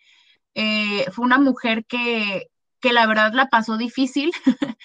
eh, 0.54 1.10
fue 1.12 1.24
una 1.24 1.38
mujer 1.38 1.86
que, 1.86 2.50
que, 2.78 2.92
la 2.92 3.06
verdad 3.06 3.32
la 3.32 3.48
pasó 3.48 3.78
difícil. 3.78 4.30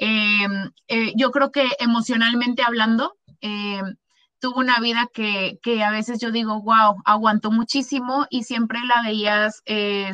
Em, 0.00 0.70
eh, 0.86 1.12
yo 1.16 1.32
creo 1.32 1.50
que 1.50 1.68
emocionalmente 1.80 2.62
hablando, 2.62 3.16
em, 3.40 3.96
tuvo 4.38 4.60
una 4.60 4.78
vida 4.78 5.08
que, 5.12 5.58
que, 5.60 5.82
a 5.82 5.90
veces 5.90 6.20
yo 6.20 6.30
digo, 6.30 6.62
wow, 6.62 7.02
aguantó 7.04 7.50
muchísimo 7.50 8.26
y 8.30 8.44
siempre 8.44 8.78
la 8.84 9.02
veías 9.02 9.62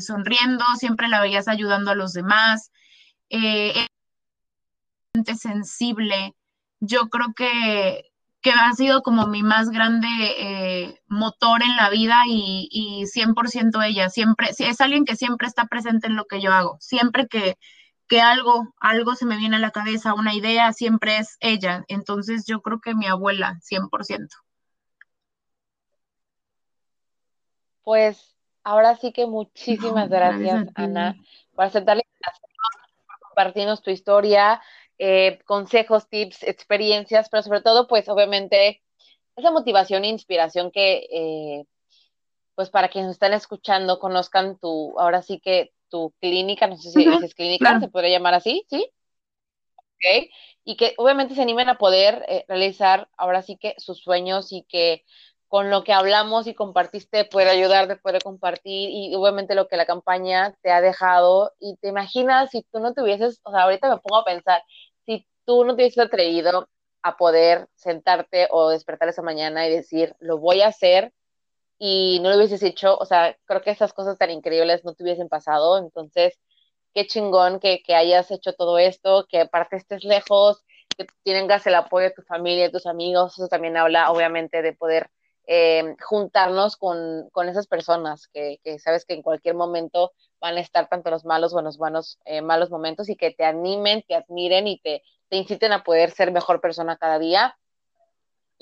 sonriendo, 0.01 0.65
siempre 0.79 1.09
la 1.09 1.21
veías 1.21 1.49
ayudando 1.49 1.91
a 1.91 1.95
los 1.95 2.15
demás. 2.15 2.71
Sensible, 5.23 6.35
yo 6.81 7.09
creo 7.09 7.33
que, 7.35 8.11
que 8.41 8.51
ha 8.51 8.73
sido 8.73 9.03
como 9.03 9.27
mi 9.27 9.43
más 9.43 9.71
grande 9.71 10.09
eh, 10.39 11.01
motor 11.07 11.63
en 11.63 11.77
la 11.77 11.89
vida 11.91 12.23
y, 12.27 12.69
y 12.71 13.07
100% 13.07 13.83
ella, 13.87 14.09
siempre, 14.11 14.49
es 14.59 14.81
alguien 14.81 15.05
que 15.05 15.17
siempre 15.17 15.47
está 15.47 15.67
presente 15.67 16.09
en 16.09 16.17
lo 16.17 16.25
que 16.25 16.41
yo 16.41 16.53
hago, 16.53 16.77
siempre 16.81 17.27
que, 17.29 17.57
que 18.09 18.21
algo, 18.21 18.75
algo 18.81 19.15
se 19.15 19.27
me 19.27 19.37
viene 19.37 19.57
a 19.57 19.61
la 19.61 19.71
cabeza, 19.71 20.15
una 20.15 20.35
idea, 20.35 20.73
siempre 20.73 21.19
es 21.19 21.37
ella, 21.41 21.85
entonces 21.89 22.45
yo 22.47 22.61
creo 22.61 22.81
que 22.81 22.95
mi 22.95 23.07
abuela, 23.07 23.59
100%. 23.63 24.29
Pues 27.83 28.35
ahora 28.63 28.97
sí 28.97 29.13
que 29.13 29.27
muchísimas 29.27 30.09
gracias, 30.09 30.69
Ana, 30.75 31.15
por 31.55 31.67
aceptar 31.67 31.99
la 31.99 32.03
por 32.03 33.29
compartirnos 33.29 33.83
tu 33.83 33.91
historia, 33.91 34.61
eh, 34.99 35.39
consejos, 35.45 36.09
tips, 36.09 36.43
experiencias, 36.45 37.29
pero 37.29 37.43
sobre 37.43 37.63
todo, 37.63 37.87
pues 37.89 38.09
obviamente, 38.09 38.83
esa 39.37 39.51
motivación 39.51 40.05
e 40.05 40.09
inspiración 40.09 40.71
que, 40.71 41.07
eh, 41.11 41.65
pues 42.55 42.71
para 42.71 42.89
quienes 42.89 43.11
están 43.11 43.33
escuchando, 43.33 43.99
conozcan 43.99 44.59
tu, 44.59 44.99
ahora 44.99 45.23
sí 45.23 45.41
que 45.41 45.73
tu 45.89 46.13
clínica, 46.21 46.67
no 46.67 46.77
sé 46.77 46.91
si 46.91 47.09
dices 47.09 47.35
clínica, 47.35 47.81
se 47.81 47.89
podría 47.89 48.19
llamar 48.19 48.35
así, 48.35 48.65
¿sí? 48.69 48.91
Ok, 49.77 50.31
y 50.65 50.77
que 50.77 50.95
obviamente 50.99 51.35
se 51.35 51.43
animen 51.43 51.69
a 51.69 51.79
poder 51.79 52.25
eh, 52.29 52.45
realizar 52.49 53.09
ahora 53.17 53.43
sí 53.43 53.57
que 53.57 53.75
sus 53.79 54.01
sueños 54.01 54.53
y 54.53 54.65
que 54.65 55.05
con 55.55 55.71
lo 55.71 55.85
que 55.85 55.93
hablamos 55.93 56.49
y 56.49 56.55
compartiste 56.55 57.27
puede 57.27 57.49
ayudar, 57.49 57.87
de 57.87 57.95
poder 57.95 58.21
compartir 58.25 58.91
y 58.91 59.15
obviamente 59.15 59.55
lo 59.55 59.69
que 59.69 59.77
la 59.77 59.87
campaña 59.87 60.53
te 60.63 60.73
ha 60.73 60.81
dejado. 60.81 61.53
Y 61.61 61.77
te 61.77 61.87
imaginas 61.87 62.51
si 62.51 62.63
tú 62.73 62.81
no 62.81 62.93
te 62.93 63.03
hubieses, 63.03 63.41
o 63.45 63.53
sea, 63.53 63.63
ahorita 63.63 63.89
me 63.89 64.01
pongo 64.01 64.17
a 64.17 64.25
pensar, 64.25 64.65
si 65.07 65.29
tú 65.45 65.65
no 65.65 65.77
te 65.77 65.83
hubieses 65.83 66.05
atrevido 66.05 66.69
a 67.03 67.17
poder 67.17 67.69
sentarte 67.77 68.49
o 68.51 68.71
despertar 68.71 69.09
esa 69.09 69.23
mañana 69.23 69.65
y 69.65 69.71
decir, 69.71 70.17
lo 70.19 70.39
voy 70.39 70.61
a 70.61 70.67
hacer 70.67 71.13
y 71.79 72.19
no 72.21 72.31
lo 72.31 72.37
hubieses 72.37 72.65
hecho, 72.65 72.99
o 72.99 73.05
sea, 73.07 73.37
creo 73.45 73.63
que 73.63 73.71
esas 73.71 73.93
cosas 73.93 74.19
tan 74.19 74.31
increíbles 74.31 74.85
no 74.85 74.95
te 74.95 75.05
hubiesen 75.05 75.29
pasado, 75.29 75.79
entonces, 75.79 76.37
qué 76.95 77.07
chingón 77.07 77.61
que, 77.61 77.81
que 77.85 77.95
hayas 77.95 78.33
hecho 78.33 78.55
todo 78.55 78.79
esto, 78.79 79.27
que 79.29 79.43
aparte 79.43 79.77
estés 79.77 80.03
lejos, 80.03 80.65
que 80.99 81.07
tengas 81.23 81.65
el 81.69 81.77
apoyo 81.77 82.07
de 82.07 82.15
tu 82.15 82.23
familia, 82.23 82.65
de 82.65 82.71
tus 82.71 82.87
amigos, 82.87 83.35
eso 83.35 83.47
también 83.47 83.77
habla 83.77 84.11
obviamente 84.11 84.61
de 84.61 84.73
poder 84.73 85.11
eh, 85.47 85.97
juntarnos 86.03 86.77
con, 86.77 87.29
con, 87.31 87.49
esas 87.49 87.67
personas 87.67 88.29
que, 88.29 88.61
que, 88.65 88.79
sabes 88.79 89.05
que 89.05 89.15
en 89.15 89.23
cualquier 89.23 89.55
momento 89.55 90.13
van 90.41 90.57
a 90.57 90.61
estar 90.61 90.89
tanto 90.89 91.11
los 91.11 91.25
malos 91.25 91.53
o 91.55 91.61
los 91.61 91.77
buenos, 91.77 92.19
eh, 92.25 92.41
malos 92.41 92.71
momentos 92.71 93.09
y 93.09 93.17
que 93.17 93.31
te 93.31 93.45
animen, 93.45 94.03
te 94.09 94.15
admiren 94.15 94.67
y 94.67 94.79
te, 94.81 95.03
te 95.29 95.37
inciten 95.37 95.73
a 95.73 95.85
poder 95.85 96.11
ser 96.11 96.33
mejor 96.33 96.61
persona 96.61 96.97
cada 96.97 97.19
día. 97.19 97.57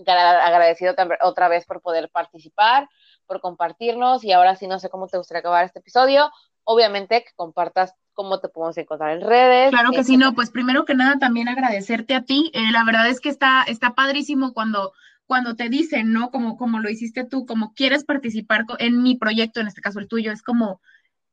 Agradecido 0.05 0.95
otra 1.23 1.49
vez 1.49 1.67
por 1.67 1.83
poder 1.83 2.11
participar, 2.11 2.89
por 3.27 3.41
compartirnos 3.41 4.25
y 4.25 4.33
ahora 4.33 4.57
sí 4.57 4.67
no 4.67 4.79
sé 4.79 4.89
cómo 4.89 5.07
te 5.07 5.19
gustaría 5.19 5.41
acabar 5.41 5.65
este 5.65 5.79
episodio. 5.79 6.31
Obviamente 6.65 7.23
que 7.23 7.31
compartas 7.37 7.95
cómo 8.13 8.41
te 8.41 8.49
podemos 8.49 8.77
encontrar 8.79 9.11
en 9.13 9.21
redes. 9.21 9.71
Claro 9.71 9.91
que 9.91 10.05
sí, 10.05 10.17
no, 10.17 10.35
pues 10.35 10.51
primero 10.51 10.85
que 10.85 10.95
nada 10.95 11.19
también 11.19 11.49
agradecerte 11.49 12.15
a 12.15 12.23
ti. 12.23 12.51
Eh, 12.55 12.73
la 12.73 12.85
verdad 12.85 13.09
es 13.09 13.21
que 13.21 13.29
está, 13.29 13.65
está 13.67 13.95
padrísimo 13.95 14.53
cuando 14.53 14.93
cuando 15.33 15.57
te 15.57 15.71
dicen, 15.71 16.13
¿no? 16.13 16.31
Como, 16.31 16.59
como 16.59 16.79
lo 16.79 16.91
hiciste 16.91 17.25
tú, 17.25 17.47
como 17.47 17.73
quieres 17.73 18.05
participar 18.05 18.67
en 18.79 19.03
mi 19.03 19.17
proyecto, 19.17 19.61
en 19.61 19.67
este 19.67 19.81
caso 19.81 19.99
el 19.99 20.07
tuyo, 20.07 20.31
es 20.31 20.43
como, 20.43 20.83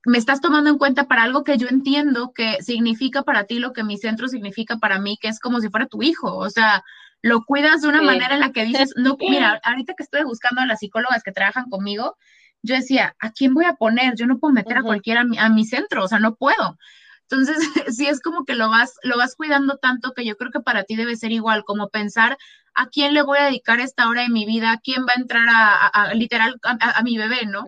me 0.06 0.18
estás 0.18 0.40
tomando 0.40 0.70
en 0.70 0.78
cuenta 0.78 1.10
para 1.10 1.24
algo 1.24 1.44
que 1.44 1.58
yo 1.58 1.68
entiendo 1.68 2.32
que 2.34 2.62
significa 2.62 3.24
para 3.24 3.44
ti 3.44 3.60
lo 3.60 3.74
que 3.74 3.84
mi 3.84 3.98
centro 3.98 4.30
significa 4.30 4.78
para 4.78 5.02
mí, 5.02 5.18
que 5.20 5.28
es 5.28 5.42
como 5.42 5.60
si 5.60 5.68
fuera 5.68 5.86
tu 5.88 6.02
hijo, 6.02 6.34
o 6.38 6.50
sea, 6.50 6.82
lo 7.22 7.44
cuidas 7.44 7.82
de 7.82 7.90
una 7.90 8.02
manera 8.02 8.36
en 8.36 8.40
la 8.40 8.54
que 8.54 8.64
dices, 8.64 8.94
no, 8.96 9.18
mira, 9.20 9.60
ahorita 9.66 9.96
que 9.96 10.04
estoy 10.04 10.24
buscando 10.24 10.62
a 10.62 10.66
las 10.66 10.80
psicólogas 10.80 11.22
que 11.22 11.34
trabajan 11.34 11.70
conmigo, 11.70 12.16
yo 12.62 12.76
decía, 12.76 13.18
¿a 13.20 13.34
quién 13.34 13.54
voy 13.54 13.66
a 13.66 13.74
poner? 13.74 14.16
Yo 14.16 14.28
no 14.28 14.40
puedo 14.40 14.54
meter 14.54 14.78
a 14.78 14.82
cualquiera 14.82 15.26
a 15.40 15.50
mi, 15.50 15.66
centro, 15.66 16.06
o 16.06 16.08
sea, 16.08 16.20
no 16.20 16.36
puedo. 16.36 16.78
Entonces, 17.24 17.58
sí 17.98 18.08
es 18.08 18.22
como 18.22 18.46
que 18.46 18.56
lo 18.56 18.70
vas, 18.70 18.94
lo 19.04 19.18
vas 19.18 19.36
cuidando 19.36 19.76
tanto 19.76 20.14
que 20.14 20.24
yo 20.24 20.38
creo 20.38 20.52
que 20.52 20.62
para 20.62 20.86
ti 20.86 20.96
debe 20.96 21.18
ser 21.18 21.34
igual, 21.34 21.66
como 21.66 21.90
pensar 21.90 22.38
a 22.80 22.88
quién 22.88 23.14
le 23.14 23.24
voy 23.24 23.38
a 23.38 23.46
dedicar 23.46 23.82
esta 23.82 24.08
hora 24.08 24.22
de 24.22 24.30
mi 24.30 24.46
vida, 24.46 24.72
a 24.72 24.80
quién 24.80 25.04
va 25.04 25.12
a 25.14 25.20
entrar 25.20 25.46
a, 25.50 26.14
literal 26.14 26.56
a, 26.64 27.04
mi 27.04 27.18
bebé, 27.18 27.46
¿no? 27.46 27.66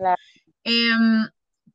Em, 0.64 1.28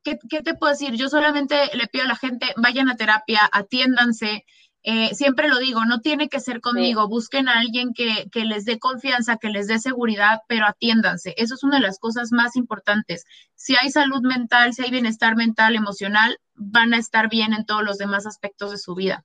¿qué, 0.03 0.17
¿qué, 0.27 0.41
te 0.41 0.55
puedo 0.55 0.71
decir? 0.71 0.95
Yo 0.95 1.07
solamente 1.07 1.55
le 1.75 1.85
pido 1.85 2.05
a 2.05 2.07
la 2.07 2.15
gente, 2.15 2.47
vayan 2.57 2.89
a 2.89 2.95
terapia, 2.95 3.47
atiéndanse, 3.51 4.43
eh, 4.81 5.13
siempre 5.13 5.49
lo 5.49 5.59
digo, 5.59 5.85
no 5.85 6.01
tiene 6.01 6.29
que 6.29 6.39
ser 6.39 6.61
conmigo, 6.61 7.07
busquen 7.07 7.47
a 7.47 7.59
alguien 7.59 7.93
que, 7.93 8.27
que, 8.31 8.45
les 8.45 8.65
dé 8.65 8.79
confianza, 8.79 9.37
que 9.37 9.49
les 9.49 9.67
dé 9.67 9.77
seguridad, 9.77 10.39
pero 10.47 10.65
atiéndanse. 10.65 11.35
Eso 11.37 11.53
es 11.53 11.63
una 11.63 11.75
de 11.75 11.81
las 11.81 11.99
cosas 11.99 12.31
más 12.31 12.55
importantes. 12.55 13.25
Si 13.53 13.75
hay 13.75 13.91
salud 13.91 14.21
mental, 14.21 14.73
si 14.73 14.83
hay 14.83 14.89
bienestar 14.89 15.35
mental, 15.35 15.75
emocional, 15.75 16.39
van 16.55 16.95
a 16.95 16.97
estar 16.97 17.29
bien 17.29 17.53
en 17.53 17.65
todos 17.65 17.83
los 17.83 17.97
demás 17.99 18.25
aspectos 18.25 18.71
de 18.71 18.77
su 18.79 18.95
vida. 18.95 19.23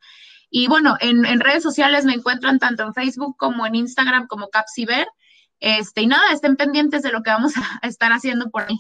Y 0.54 0.68
bueno, 0.68 0.96
en, 1.00 1.40
redes 1.40 1.62
sociales 1.62 2.04
me 2.04 2.12
encuentran 2.12 2.58
tanto 2.58 2.82
en 2.82 2.92
Facebook 2.92 3.36
como 3.38 3.66
en 3.66 3.74
Instagram 3.74 4.26
como 4.26 4.50
Capsiver. 4.50 5.08
Este, 5.58 6.02
y 6.02 6.06
nada, 6.06 6.30
estén 6.30 6.56
pendientes 6.56 7.02
de 7.02 7.10
lo 7.10 7.22
que 7.22 7.30
vamos 7.30 7.54
a 7.56 7.80
estar 7.86 8.12
haciendo 8.12 8.50
por 8.50 8.64
ahí. 8.64 8.78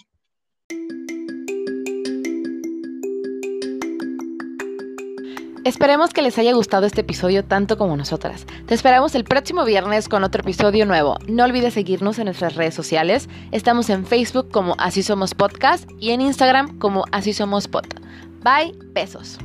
Esperemos 5.64 6.12
que 6.12 6.22
les 6.22 6.36
haya 6.38 6.52
gustado 6.52 6.86
este 6.86 7.00
episodio 7.00 7.44
tanto 7.44 7.78
como 7.78 7.96
nosotras. 7.96 8.46
Te 8.66 8.74
esperamos 8.74 9.14
el 9.14 9.24
próximo 9.24 9.64
viernes 9.64 10.08
con 10.08 10.24
otro 10.24 10.42
episodio 10.42 10.84
nuevo. 10.84 11.16
No 11.26 11.44
olvides 11.44 11.72
seguirnos 11.72 12.18
en 12.18 12.26
nuestras 12.26 12.56
redes 12.56 12.74
sociales. 12.74 13.30
Estamos 13.50 13.88
en 13.88 14.04
Facebook 14.04 14.50
como 14.50 14.74
Así 14.78 15.02
Somos 15.02 15.34
Podcast 15.34 15.88
y 15.98 16.10
en 16.10 16.20
Instagram 16.20 16.78
como 16.78 17.04
Así 17.12 17.32
Somos 17.32 17.66
Pod. 17.68 17.86
Bye, 18.42 18.74
besos. 18.92 19.38